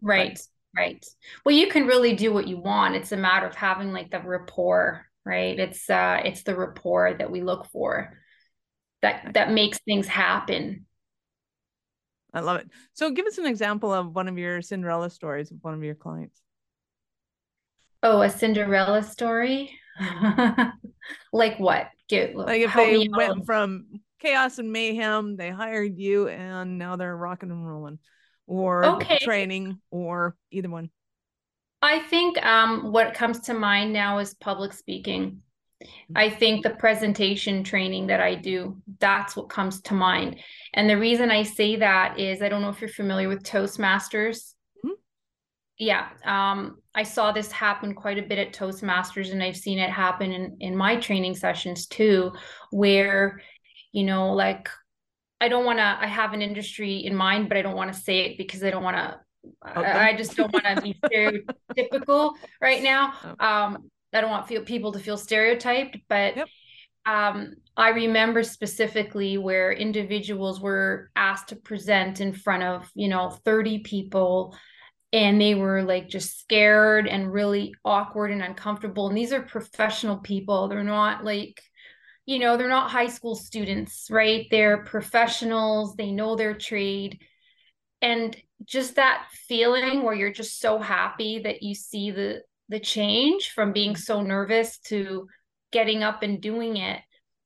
right 0.00 0.40
but, 0.74 0.80
right 0.80 1.06
well 1.44 1.54
you 1.54 1.68
can 1.68 1.86
really 1.86 2.14
do 2.14 2.32
what 2.32 2.46
you 2.46 2.58
want 2.58 2.94
it's 2.94 3.12
a 3.12 3.16
matter 3.16 3.46
of 3.46 3.54
having 3.54 3.92
like 3.92 4.10
the 4.10 4.20
rapport 4.20 5.06
right 5.24 5.58
it's 5.58 5.88
uh 5.90 6.20
it's 6.24 6.42
the 6.42 6.56
rapport 6.56 7.14
that 7.14 7.30
we 7.30 7.42
look 7.42 7.66
for 7.66 8.16
that 9.02 9.32
that 9.34 9.52
makes 9.52 9.78
things 9.80 10.06
happen 10.06 10.86
I 12.34 12.40
love 12.40 12.60
it. 12.60 12.68
So 12.92 13.10
give 13.10 13.26
us 13.26 13.38
an 13.38 13.46
example 13.46 13.92
of 13.92 14.14
one 14.14 14.28
of 14.28 14.38
your 14.38 14.60
Cinderella 14.60 15.10
stories 15.10 15.50
of 15.50 15.58
one 15.62 15.74
of 15.74 15.82
your 15.82 15.94
clients. 15.94 16.40
Oh, 18.02 18.20
a 18.20 18.30
Cinderella 18.30 19.02
story? 19.02 19.72
like 21.32 21.58
what? 21.58 21.88
Get 22.08 22.36
like 22.36 22.60
if 22.60 22.74
they 22.74 23.08
went 23.08 23.44
from 23.44 23.86
chaos 24.20 24.58
and 24.58 24.72
mayhem, 24.72 25.36
they 25.36 25.50
hired 25.50 25.98
you 25.98 26.28
and 26.28 26.78
now 26.78 26.96
they're 26.96 27.16
rocking 27.16 27.50
and 27.50 27.66
rolling. 27.66 27.98
Or 28.50 28.84
okay. 28.84 29.18
training 29.18 29.78
or 29.90 30.34
either 30.50 30.70
one. 30.70 30.88
I 31.82 32.00
think 32.00 32.44
um, 32.44 32.92
what 32.92 33.12
comes 33.12 33.40
to 33.40 33.54
mind 33.54 33.92
now 33.92 34.18
is 34.18 34.32
public 34.32 34.72
speaking. 34.72 35.42
I 36.16 36.30
think 36.30 36.62
the 36.62 36.70
presentation 36.70 37.62
training 37.62 38.08
that 38.08 38.20
I 38.20 38.34
do, 38.34 38.78
that's 38.98 39.36
what 39.36 39.50
comes 39.50 39.82
to 39.82 39.94
mind. 39.94 40.40
And 40.72 40.88
the 40.88 40.98
reason 40.98 41.30
I 41.30 41.42
say 41.42 41.76
that 41.76 42.18
is 42.18 42.40
I 42.40 42.48
don't 42.48 42.62
know 42.62 42.70
if 42.70 42.80
you're 42.80 42.88
familiar 42.88 43.28
with 43.28 43.44
Toastmasters. 43.44 44.54
Mm-hmm. 44.84 44.94
Yeah. 45.78 46.08
Um, 46.24 46.78
I 46.94 47.02
saw 47.04 47.30
this 47.30 47.52
happen 47.52 47.94
quite 47.94 48.18
a 48.18 48.26
bit 48.26 48.38
at 48.38 48.54
Toastmasters, 48.54 49.30
and 49.30 49.42
I've 49.42 49.56
seen 49.56 49.78
it 49.78 49.90
happen 49.90 50.32
in, 50.32 50.56
in 50.60 50.74
my 50.74 50.96
training 50.96 51.36
sessions 51.36 51.86
too, 51.86 52.32
where, 52.70 53.40
you 53.92 54.04
know, 54.04 54.32
like 54.32 54.68
I 55.40 55.48
don't 55.48 55.64
want 55.64 55.78
to, 55.78 55.84
I 56.00 56.06
have 56.06 56.32
an 56.32 56.42
industry 56.42 56.96
in 56.96 57.14
mind, 57.14 57.48
but 57.48 57.56
I 57.56 57.62
don't 57.62 57.76
want 57.76 57.92
to 57.92 57.98
say 57.98 58.20
it 58.20 58.38
because 58.38 58.62
I 58.62 58.70
don't 58.70 58.82
want 58.82 58.96
to 58.96 59.20
Okay. 59.66 59.90
I, 59.90 60.16
just 60.16 60.36
don't 60.36 60.52
want 60.52 60.64
to 60.64 60.82
be 60.82 60.94
stereotypical 61.04 62.34
right 62.60 62.82
now. 62.82 63.14
Oh. 63.24 63.46
Um, 63.46 63.90
I 64.12 64.20
don't 64.20 64.30
want 64.30 64.48
feel, 64.48 64.62
people 64.62 64.92
to 64.92 64.98
feel 64.98 65.16
stereotyped, 65.16 65.98
but 66.08 66.36
yep. 66.36 66.48
um, 67.06 67.54
I 67.76 67.90
remember 67.90 68.42
specifically 68.42 69.38
where 69.38 69.72
individuals 69.72 70.60
were 70.60 71.10
asked 71.14 71.48
to 71.48 71.56
present 71.56 72.20
in 72.20 72.32
front 72.32 72.62
of, 72.62 72.90
you 72.94 73.08
know, 73.08 73.30
30 73.44 73.80
people 73.80 74.56
and 75.12 75.40
they 75.40 75.54
were 75.54 75.82
like 75.82 76.08
just 76.08 76.40
scared 76.40 77.06
and 77.06 77.32
really 77.32 77.74
awkward 77.84 78.30
and 78.30 78.42
uncomfortable. 78.42 79.08
And 79.08 79.16
these 79.16 79.32
are 79.32 79.42
professional 79.42 80.18
people. 80.18 80.68
They're 80.68 80.84
not 80.84 81.24
like, 81.24 81.62
you 82.28 82.38
know, 82.38 82.58
they're 82.58 82.68
not 82.68 82.90
high 82.90 83.06
school 83.06 83.34
students, 83.34 84.08
right? 84.10 84.46
They're 84.50 84.84
professionals, 84.84 85.96
they 85.96 86.10
know 86.12 86.36
their 86.36 86.52
trade. 86.52 87.22
And 88.02 88.36
just 88.66 88.96
that 88.96 89.28
feeling 89.32 90.02
where 90.02 90.14
you're 90.14 90.30
just 90.30 90.60
so 90.60 90.78
happy 90.78 91.38
that 91.38 91.62
you 91.62 91.74
see 91.74 92.10
the 92.10 92.42
the 92.68 92.80
change 92.80 93.52
from 93.54 93.72
being 93.72 93.96
so 93.96 94.20
nervous 94.20 94.78
to 94.80 95.26
getting 95.72 96.02
up 96.02 96.22
and 96.22 96.42
doing 96.42 96.76
it 96.76 97.00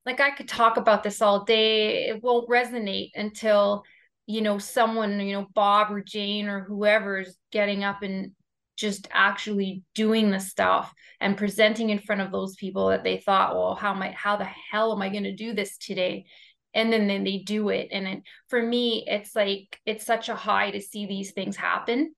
like 0.04 0.20
i 0.20 0.30
could 0.30 0.48
talk 0.48 0.76
about 0.76 1.04
this 1.04 1.22
all 1.22 1.44
day 1.44 2.08
it 2.08 2.22
won't 2.22 2.48
resonate 2.48 3.10
until 3.14 3.84
you 4.26 4.40
know 4.40 4.58
someone 4.58 5.20
you 5.20 5.32
know 5.32 5.46
bob 5.54 5.92
or 5.92 6.00
jane 6.00 6.48
or 6.48 6.64
whoever 6.64 7.20
is 7.20 7.36
getting 7.52 7.84
up 7.84 8.02
and 8.02 8.32
just 8.76 9.08
actually 9.12 9.82
doing 9.94 10.30
the 10.30 10.40
stuff 10.40 10.92
and 11.20 11.36
presenting 11.36 11.90
in 11.90 11.98
front 11.98 12.20
of 12.20 12.32
those 12.32 12.56
people 12.56 12.88
that 12.88 13.04
they 13.04 13.18
thought 13.18 13.54
well 13.54 13.74
how 13.74 13.94
am 13.94 14.02
i 14.02 14.10
how 14.10 14.36
the 14.36 14.44
hell 14.44 14.92
am 14.92 15.02
i 15.02 15.08
going 15.08 15.24
to 15.24 15.34
do 15.34 15.52
this 15.52 15.76
today? 15.78 16.26
And 16.74 16.90
then 16.90 17.06
then 17.06 17.22
they 17.22 17.38
do 17.38 17.68
it. 17.68 17.88
And 17.92 18.06
it, 18.06 18.22
for 18.48 18.62
me 18.62 19.04
it's 19.06 19.36
like 19.36 19.78
it's 19.84 20.06
such 20.06 20.28
a 20.28 20.34
high 20.34 20.70
to 20.70 20.80
see 20.80 21.06
these 21.06 21.32
things 21.32 21.56
happen. 21.56 22.14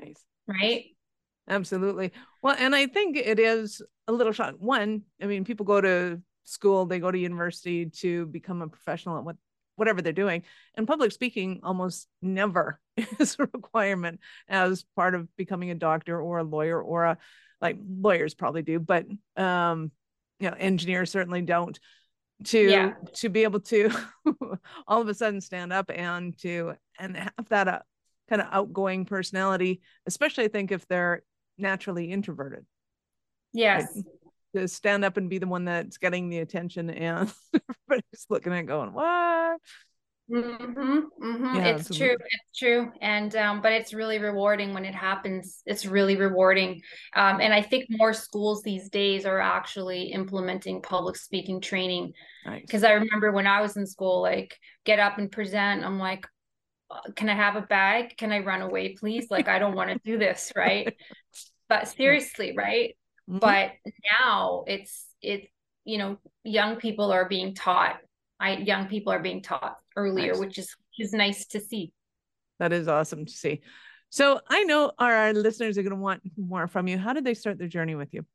Nice. 0.00 0.24
right? 0.46 0.84
Absolutely. 1.48 2.12
Well 2.42 2.56
and 2.58 2.74
i 2.74 2.86
think 2.86 3.16
it 3.16 3.38
is 3.38 3.82
a 4.08 4.12
little 4.12 4.32
shock 4.32 4.54
one 4.58 5.02
i 5.22 5.26
mean 5.26 5.44
people 5.44 5.64
go 5.64 5.80
to 5.80 6.20
school 6.44 6.86
they 6.86 6.98
go 6.98 7.10
to 7.10 7.18
university 7.18 7.86
to 7.86 8.26
become 8.26 8.62
a 8.62 8.68
professional 8.68 9.16
at 9.16 9.24
what 9.24 9.36
whatever 9.82 10.00
they're 10.00 10.12
doing. 10.12 10.42
And 10.74 10.86
public 10.86 11.12
speaking 11.12 11.60
almost 11.62 12.08
never 12.22 12.80
is 13.18 13.36
a 13.38 13.48
requirement 13.52 14.20
as 14.48 14.84
part 14.96 15.14
of 15.14 15.34
becoming 15.36 15.70
a 15.70 15.74
doctor 15.74 16.20
or 16.20 16.38
a 16.38 16.44
lawyer 16.44 16.80
or 16.80 17.04
a 17.04 17.18
like 17.60 17.78
lawyers 17.80 18.34
probably 18.34 18.62
do 18.62 18.80
but 18.80 19.06
um 19.36 19.92
you 20.40 20.50
know 20.50 20.56
engineers 20.58 21.12
certainly 21.12 21.42
don't 21.42 21.78
to 22.42 22.58
yeah. 22.58 22.94
to 23.14 23.28
be 23.28 23.44
able 23.44 23.60
to 23.60 23.88
all 24.88 25.00
of 25.00 25.08
a 25.08 25.14
sudden 25.14 25.40
stand 25.40 25.72
up 25.72 25.88
and 25.94 26.36
to 26.36 26.74
and 26.98 27.16
have 27.16 27.48
that 27.50 27.68
uh, 27.68 27.78
kind 28.28 28.42
of 28.42 28.48
outgoing 28.50 29.04
personality 29.04 29.80
especially 30.06 30.42
i 30.42 30.48
think 30.48 30.72
if 30.72 30.88
they're 30.88 31.22
naturally 31.58 32.10
introverted. 32.10 32.66
Yes. 33.52 33.94
Like, 33.94 34.04
to 34.54 34.68
stand 34.68 35.04
up 35.04 35.16
and 35.16 35.30
be 35.30 35.38
the 35.38 35.46
one 35.46 35.64
that's 35.64 35.98
getting 35.98 36.28
the 36.28 36.38
attention 36.38 36.90
and 36.90 37.32
everybody's 37.88 38.26
looking 38.28 38.52
at 38.52 38.66
going 38.66 38.92
what 38.92 39.58
Mm-hmm, 40.30 40.98
mm-hmm. 41.22 41.56
Yeah, 41.56 41.76
it's 41.76 41.94
true. 41.94 42.16
It's 42.18 42.58
true. 42.58 42.90
And 43.00 43.34
um, 43.36 43.60
but 43.60 43.72
it's 43.72 43.92
really 43.92 44.18
rewarding 44.18 44.72
when 44.72 44.84
it 44.84 44.94
happens. 44.94 45.62
It's 45.66 45.84
really 45.84 46.16
rewarding. 46.16 46.80
Um, 47.14 47.40
and 47.40 47.52
I 47.52 47.60
think 47.60 47.86
more 47.90 48.14
schools 48.14 48.62
these 48.62 48.88
days 48.88 49.26
are 49.26 49.40
actually 49.40 50.04
implementing 50.12 50.80
public 50.80 51.16
speaking 51.16 51.60
training. 51.60 52.12
Because 52.44 52.82
nice. 52.82 52.90
I 52.90 52.94
remember 52.94 53.32
when 53.32 53.46
I 53.46 53.60
was 53.60 53.76
in 53.76 53.86
school, 53.86 54.22
like 54.22 54.56
get 54.84 54.98
up 54.98 55.18
and 55.18 55.30
present. 55.30 55.84
I'm 55.84 55.98
like, 55.98 56.26
uh, 56.90 57.12
can 57.14 57.28
I 57.28 57.34
have 57.34 57.56
a 57.56 57.62
bag? 57.62 58.16
Can 58.16 58.32
I 58.32 58.38
run 58.38 58.62
away, 58.62 58.94
please? 58.94 59.26
Like 59.30 59.48
I 59.48 59.58
don't 59.58 59.74
want 59.74 59.90
to 59.90 60.00
do 60.04 60.18
this, 60.18 60.52
right? 60.56 60.96
but 61.68 61.88
seriously, 61.88 62.54
right? 62.56 62.96
Mm-hmm. 63.32 63.38
But 63.38 63.72
now 64.20 64.64
it's 64.66 65.06
it. 65.22 65.48
You 65.84 65.98
know, 65.98 66.18
young 66.44 66.76
people 66.76 67.10
are 67.10 67.28
being 67.28 67.54
taught 67.54 67.96
I, 68.42 68.56
young 68.56 68.88
people 68.88 69.12
are 69.12 69.20
being 69.20 69.40
taught 69.40 69.76
earlier, 69.96 70.32
nice. 70.32 70.40
which 70.40 70.58
is 70.58 70.74
which 70.90 71.06
is 71.06 71.12
nice 71.12 71.46
to 71.46 71.60
see. 71.60 71.92
That 72.58 72.72
is 72.72 72.88
awesome 72.88 73.24
to 73.24 73.32
see. 73.32 73.62
So 74.10 74.40
I 74.48 74.64
know 74.64 74.92
our, 74.98 75.14
our 75.14 75.32
listeners 75.32 75.78
are 75.78 75.82
going 75.82 75.94
to 75.94 75.96
want 75.96 76.22
more 76.36 76.66
from 76.66 76.88
you. 76.88 76.98
How 76.98 77.12
did 77.12 77.24
they 77.24 77.34
start 77.34 77.58
their 77.58 77.68
journey 77.68 77.94
with 77.94 78.12
you? 78.12 78.26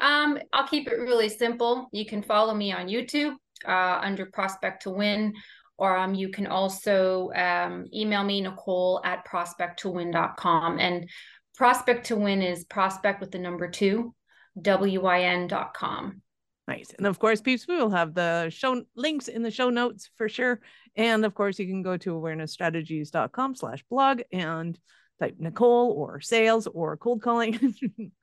Um, 0.00 0.38
I'll 0.52 0.66
keep 0.66 0.88
it 0.88 0.98
really 0.98 1.28
simple. 1.28 1.88
You 1.92 2.04
can 2.04 2.22
follow 2.22 2.52
me 2.52 2.72
on 2.72 2.88
YouTube 2.88 3.36
uh, 3.66 4.00
under 4.02 4.26
Prospect 4.26 4.82
to 4.82 4.90
Win, 4.90 5.32
or 5.78 5.96
um, 5.96 6.14
you 6.14 6.28
can 6.28 6.48
also 6.48 7.30
um, 7.34 7.86
email 7.94 8.24
me, 8.24 8.40
Nicole 8.42 9.00
at 9.04 9.26
prospecttowin.com. 9.26 10.78
And 10.78 11.08
Prospect 11.56 12.06
to 12.06 12.16
Win 12.16 12.42
is 12.42 12.64
prospect 12.64 13.20
with 13.20 13.30
the 13.30 13.38
number 13.38 13.68
two, 13.68 14.14
win.com. 14.56 16.22
Nice. 16.68 16.94
And 16.96 17.06
of 17.06 17.18
course, 17.18 17.40
peeps, 17.40 17.66
we 17.66 17.76
will 17.76 17.90
have 17.90 18.14
the 18.14 18.48
show 18.50 18.84
links 18.94 19.28
in 19.28 19.42
the 19.42 19.50
show 19.50 19.68
notes 19.68 20.10
for 20.16 20.28
sure. 20.28 20.60
And 20.96 21.24
of 21.24 21.34
course, 21.34 21.58
you 21.58 21.66
can 21.66 21.82
go 21.82 21.96
to 21.96 22.14
awarenessstrategies.com 22.14 23.56
slash 23.56 23.84
blog 23.90 24.22
and 24.32 24.78
type 25.20 25.36
Nicole 25.38 25.92
or 25.92 26.20
sales 26.20 26.66
or 26.66 26.96
cold 26.96 27.22
calling. 27.22 27.74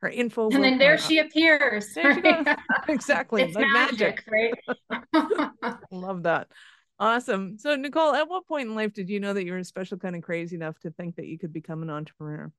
her 0.00 0.08
info. 0.08 0.48
And 0.50 0.64
then 0.64 0.78
there 0.78 0.98
she 0.98 1.18
appears. 1.18 1.92
There 1.94 2.14
she 2.14 2.22
exactly. 2.92 3.42
It's 3.42 3.54
like 3.54 3.66
magic, 3.72 4.24
magic. 4.30 4.58
right? 5.22 5.72
Love 5.90 6.24
that. 6.24 6.48
Awesome. 7.00 7.56
So, 7.58 7.74
Nicole, 7.76 8.14
at 8.14 8.28
what 8.28 8.46
point 8.46 8.68
in 8.68 8.74
life 8.74 8.92
did 8.92 9.08
you 9.08 9.18
know 9.18 9.32
that 9.32 9.44
you 9.44 9.52
were 9.52 9.58
a 9.58 9.64
special 9.64 9.98
kind 9.98 10.14
of 10.14 10.22
crazy 10.22 10.54
enough 10.54 10.78
to 10.80 10.90
think 10.90 11.16
that 11.16 11.26
you 11.26 11.38
could 11.38 11.52
become 11.52 11.82
an 11.82 11.90
entrepreneur? 11.90 12.52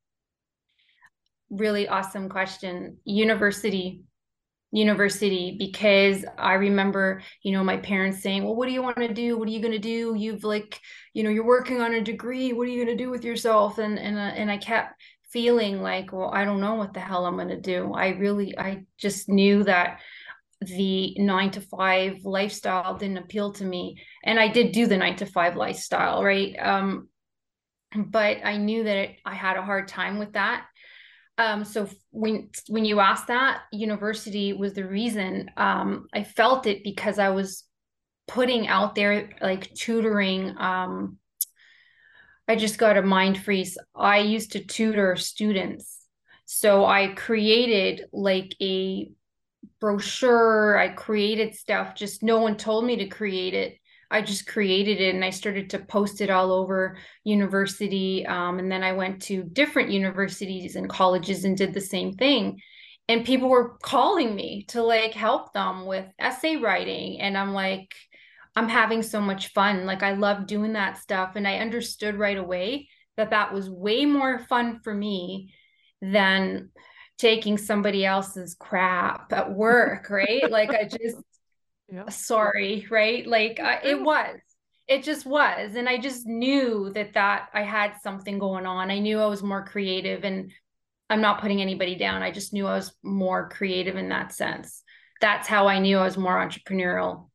Really 1.52 1.88
awesome 1.88 2.28
question. 2.28 2.98
University 3.06 4.02
university 4.72 5.58
because 5.60 6.24
I 6.38 6.54
remember, 6.54 7.22
you 7.44 7.52
know, 7.52 7.64
my 7.64 7.78
parents 7.78 8.22
saying, 8.22 8.44
Well, 8.44 8.56
what 8.56 8.68
do 8.68 8.74
you 8.74 8.82
want 8.82 8.98
to 8.98 9.14
do? 9.14 9.38
What 9.38 9.48
are 9.48 9.52
you 9.52 9.60
going 9.60 9.74
to 9.74 9.80
do? 9.80 10.16
You've 10.16 10.44
like, 10.44 10.80
you 11.14 11.24
know, 11.24 11.30
you're 11.30 11.46
working 11.46 11.82
on 11.82 11.94
a 11.94 12.02
degree. 12.02 12.54
What 12.54 12.68
are 12.68 12.72
you 12.72 12.84
going 12.84 12.98
to 12.98 13.04
do 13.04 13.10
with 13.10 13.26
yourself? 13.26 13.78
And, 13.78 14.00
and, 14.00 14.18
uh, 14.18 14.22
and 14.22 14.50
I 14.50 14.58
kept 14.58 14.96
feeling 15.30 15.82
like, 15.82 16.14
Well, 16.14 16.32
I 16.34 16.46
don't 16.46 16.62
know 16.62 16.76
what 16.76 16.94
the 16.94 17.00
hell 17.00 17.26
I'm 17.26 17.36
going 17.36 17.50
to 17.50 17.60
do. 17.60 17.94
I 17.94 18.10
really, 18.10 18.58
I 18.58 18.86
just 18.98 19.28
knew 19.28 19.64
that 19.66 20.00
the 20.62 21.16
nine 21.18 21.52
to 21.52 21.62
five 21.62 22.24
lifestyle 22.24 22.98
didn't 22.98 23.18
appeal 23.18 23.54
to 23.54 23.66
me. 23.66 24.02
And 24.24 24.40
I 24.40 24.48
did 24.48 24.72
do 24.72 24.88
the 24.88 24.98
nine 24.98 25.16
to 25.18 25.26
five 25.26 25.56
lifestyle, 25.56 26.24
right? 26.24 26.56
Um, 26.60 27.10
but 27.96 28.38
I 28.44 28.58
knew 28.58 28.84
that 28.84 28.98
it, 28.98 29.16
I 29.26 29.34
had 29.34 29.58
a 29.58 29.62
hard 29.64 29.88
time 29.88 30.18
with 30.18 30.34
that 30.34 30.66
um, 31.42 31.66
so 31.66 31.90
when 32.12 32.50
when 32.68 32.86
you 32.86 33.00
asked 33.00 33.28
that, 33.28 33.62
university 33.72 34.54
was 34.54 34.74
the 34.74 34.86
reason. 34.86 35.50
Um, 35.58 36.08
I 36.14 36.24
felt 36.24 36.68
it 36.68 36.84
because 36.84 37.18
I 37.18 37.30
was 37.30 37.64
putting 38.28 38.68
out 38.68 38.94
there 38.96 39.30
like 39.42 39.74
tutoring. 39.74 40.56
Um, 40.58 41.18
I 42.48 42.56
just 42.56 42.78
got 42.78 42.98
a 42.98 43.02
mind 43.02 43.42
freeze. 43.42 43.78
I 43.96 44.20
used 44.20 44.52
to 44.52 44.64
tutor 44.64 45.16
students, 45.16 46.06
so 46.46 46.86
I 46.86 47.08
created 47.08 48.04
like 48.12 48.54
a 48.62 49.10
brochure. 49.80 50.78
I 50.78 50.90
created 50.90 51.56
stuff. 51.56 51.96
Just 51.96 52.24
no 52.24 52.40
one 52.40 52.58
told 52.58 52.86
me 52.86 52.98
to 52.98 53.08
create 53.08 53.54
it. 53.54 53.78
I 54.10 54.22
just 54.22 54.46
created 54.46 55.00
it 55.00 55.16
and 55.16 55.24
I 55.24 55.30
started 55.30 55.70
to 55.70 55.80
post 55.80 56.20
it 56.20 56.30
all 56.30 56.52
over 56.52 56.98
university. 57.24 58.26
Um, 58.26 58.60
and 58.60 58.70
then 58.70 58.84
I 58.84 58.92
went 58.92 59.22
to 59.24 59.44
different 59.44 59.90
universities 59.90 60.76
and 60.76 60.90
colleges 60.90 61.46
and 61.46 61.58
did 61.58 61.74
the 61.74 61.82
same 61.82 62.14
thing. 62.14 62.60
And 63.08 63.26
people 63.26 63.50
were 63.50 63.78
calling 63.82 64.36
me 64.36 64.66
to 64.70 64.84
like 64.84 65.14
help 65.14 65.54
them 65.54 65.86
with 65.86 66.06
essay 66.20 66.58
writing. 66.58 67.22
And 67.22 67.38
I'm 67.38 67.54
like, 67.54 67.94
I'm 68.56 68.68
having 68.68 69.02
so 69.02 69.22
much 69.22 69.54
fun. 69.54 69.86
Like, 69.86 70.04
I 70.04 70.14
love 70.14 70.46
doing 70.46 70.74
that 70.74 70.98
stuff. 70.98 71.36
And 71.36 71.48
I 71.48 71.60
understood 71.60 72.16
right 72.16 72.38
away 72.38 72.90
that 73.16 73.30
that 73.30 73.54
was 73.54 73.70
way 73.70 74.06
more 74.06 74.40
fun 74.40 74.82
for 74.84 74.94
me 74.94 75.54
than 76.02 76.70
taking 77.22 77.58
somebody 77.58 78.04
else's 78.04 78.56
crap 78.56 79.32
at 79.32 79.54
work, 79.54 80.10
right? 80.10 80.50
like, 80.50 80.72
I 80.72 80.86
just, 80.86 81.18
yeah. 81.92 82.10
sorry 82.10 82.88
right? 82.90 83.28
Like 83.28 83.60
I, 83.60 83.80
it 83.84 84.02
was. 84.02 84.40
It 84.88 85.04
just 85.04 85.26
was 85.26 85.76
and 85.76 85.88
i 85.88 85.98
just 85.98 86.26
knew 86.26 86.92
that 86.96 87.14
that 87.14 87.48
i 87.54 87.62
had 87.62 87.94
something 88.02 88.40
going 88.40 88.66
on. 88.66 88.92
I 88.92 89.00
knew 89.00 89.22
i 89.22 89.26
was 89.26 89.42
more 89.42 89.64
creative 89.64 90.26
and 90.26 90.52
i'm 91.10 91.22
not 91.22 91.40
putting 91.40 91.62
anybody 91.62 91.96
down. 91.96 92.24
I 92.24 92.32
just 92.32 92.52
knew 92.52 92.68
i 92.68 92.76
was 92.76 92.92
more 93.02 93.48
creative 93.48 93.96
in 93.96 94.10
that 94.10 94.34
sense. 94.34 94.84
That's 95.22 95.48
how 95.48 95.68
i 95.68 95.80
knew 95.80 95.98
i 95.98 96.04
was 96.04 96.18
more 96.18 96.36
entrepreneurial. 96.36 97.30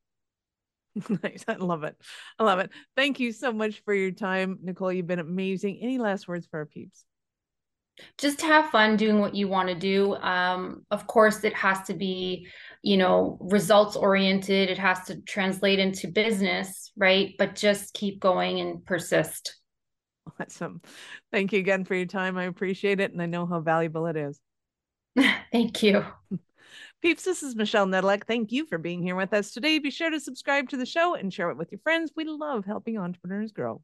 Nice 1.23 1.45
i 1.49 1.55
love 1.55 1.85
it. 1.85 1.97
I 2.39 2.45
love 2.45 2.59
it. 2.59 2.71
Thank 2.95 3.21
you 3.21 3.33
so 3.33 3.53
much 3.53 3.83
for 3.85 3.95
your 3.95 4.11
time 4.11 4.59
nicole. 4.63 4.93
You've 4.93 5.07
been 5.07 5.19
amazing. 5.19 5.79
Any 5.81 5.99
last 5.99 6.29
words 6.29 6.47
for 6.47 6.59
our 6.59 6.67
peeps 6.67 7.05
just 8.19 8.41
have 8.41 8.71
fun 8.71 8.97
doing 8.97 9.21
what 9.21 9.35
you 9.35 9.49
want 9.49 9.69
to 9.69 9.75
do 9.75 10.15
um, 10.17 10.85
of 10.91 11.07
course 11.07 11.45
it 11.45 11.55
has 11.55 11.83
to 11.83 11.95
be 11.95 12.47
you 12.83 12.97
know 12.97 13.39
results 13.41 13.97
oriented 13.97 14.71
it 14.71 14.79
has 14.79 15.05
to 15.05 15.21
translate 15.23 15.79
into 15.79 16.09
business 16.09 16.93
right 16.97 17.35
but 17.39 17.55
just 17.55 17.95
keep 17.95 18.21
going 18.21 18.61
and 18.61 18.85
persist 18.85 19.57
awesome 20.41 20.81
thank 21.33 21.53
you 21.53 21.59
again 21.59 21.85
for 21.85 21.95
your 21.95 22.07
time 22.07 22.37
i 22.37 22.45
appreciate 22.45 23.01
it 23.01 23.13
and 23.13 23.23
i 23.23 23.27
know 23.27 23.47
how 23.47 23.61
valuable 23.61 24.07
it 24.07 24.17
is 24.17 24.41
thank 25.53 25.83
you 25.83 26.05
Peeps, 27.03 27.25
this 27.25 27.43
is 27.43 27.55
Michelle 27.55 27.87
Nedelec. 27.87 28.27
Thank 28.27 28.53
you 28.53 28.65
for 28.65 28.79
being 28.79 29.03
here 29.03 29.15
with 29.15 29.33
us 29.35 29.53
today. 29.53 29.79
Be 29.79 29.91
sure 29.91 30.11
to 30.11 30.19
subscribe 30.19 30.71
to 30.71 30.77
the 30.77 30.87
show 30.87 31.15
and 31.15 31.33
share 31.33 31.51
it 31.51 31.57
with 31.57 31.71
your 31.71 31.79
friends. 31.81 32.11
We 32.17 32.25
love 32.25 32.65
helping 32.65 32.97
entrepreneurs 32.99 33.53
grow. 33.53 33.83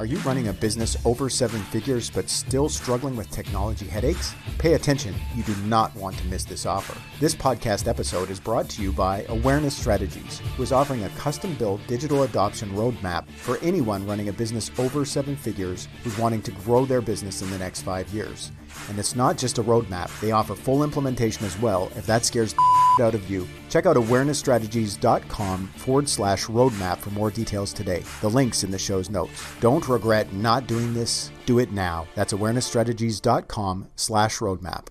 Are 0.00 0.06
you 0.06 0.16
running 0.18 0.48
a 0.48 0.52
business 0.52 0.96
over 1.04 1.28
seven 1.28 1.60
figures 1.64 2.10
but 2.10 2.28
still 2.28 2.68
struggling 2.68 3.14
with 3.14 3.30
technology 3.30 3.86
headaches? 3.86 4.34
Pay 4.58 4.72
attention, 4.72 5.14
you 5.36 5.42
do 5.42 5.54
not 5.66 5.94
want 5.94 6.16
to 6.16 6.26
miss 6.26 6.44
this 6.44 6.66
offer. 6.66 6.98
This 7.20 7.34
podcast 7.34 7.86
episode 7.86 8.30
is 8.30 8.40
brought 8.40 8.68
to 8.70 8.82
you 8.82 8.90
by 8.90 9.24
Awareness 9.28 9.76
Strategies, 9.76 10.40
who 10.56 10.62
is 10.62 10.72
offering 10.72 11.04
a 11.04 11.10
custom 11.10 11.54
built 11.54 11.86
digital 11.86 12.22
adoption 12.22 12.70
roadmap 12.70 13.28
for 13.30 13.58
anyone 13.58 14.06
running 14.06 14.28
a 14.28 14.32
business 14.32 14.70
over 14.78 15.04
seven 15.04 15.36
figures 15.36 15.88
who's 16.02 16.18
wanting 16.18 16.42
to 16.42 16.52
grow 16.52 16.84
their 16.86 17.02
business 17.02 17.42
in 17.42 17.50
the 17.50 17.58
next 17.58 17.82
five 17.82 18.08
years. 18.08 18.50
And 18.88 18.98
it's 18.98 19.14
not 19.14 19.38
just 19.38 19.58
a 19.58 19.62
roadmap, 19.62 20.08
they 20.20 20.32
offer 20.32 20.54
full 20.54 20.84
implementation 20.84 21.44
as 21.46 21.58
well 21.60 21.90
if 21.96 22.06
that 22.06 22.24
scares 22.24 22.54
the 22.54 23.02
out 23.04 23.14
of 23.14 23.30
you. 23.30 23.48
Check 23.70 23.86
out 23.86 23.96
awarenessstrategies.com 23.96 25.66
forward 25.68 26.08
slash 26.08 26.46
roadmap 26.46 26.98
for 26.98 27.10
more 27.10 27.30
details 27.30 27.72
today. 27.72 28.02
The 28.20 28.30
link's 28.30 28.64
in 28.64 28.70
the 28.70 28.78
show's 28.78 29.10
notes. 29.10 29.32
Don't 29.60 29.86
regret 29.88 30.32
not 30.32 30.66
doing 30.66 30.94
this. 30.94 31.30
Do 31.46 31.58
it 31.58 31.72
now. 31.72 32.06
That's 32.14 32.32
awarenessstrategies.com 32.32 33.88
slash 33.96 34.38
roadmap. 34.38 34.88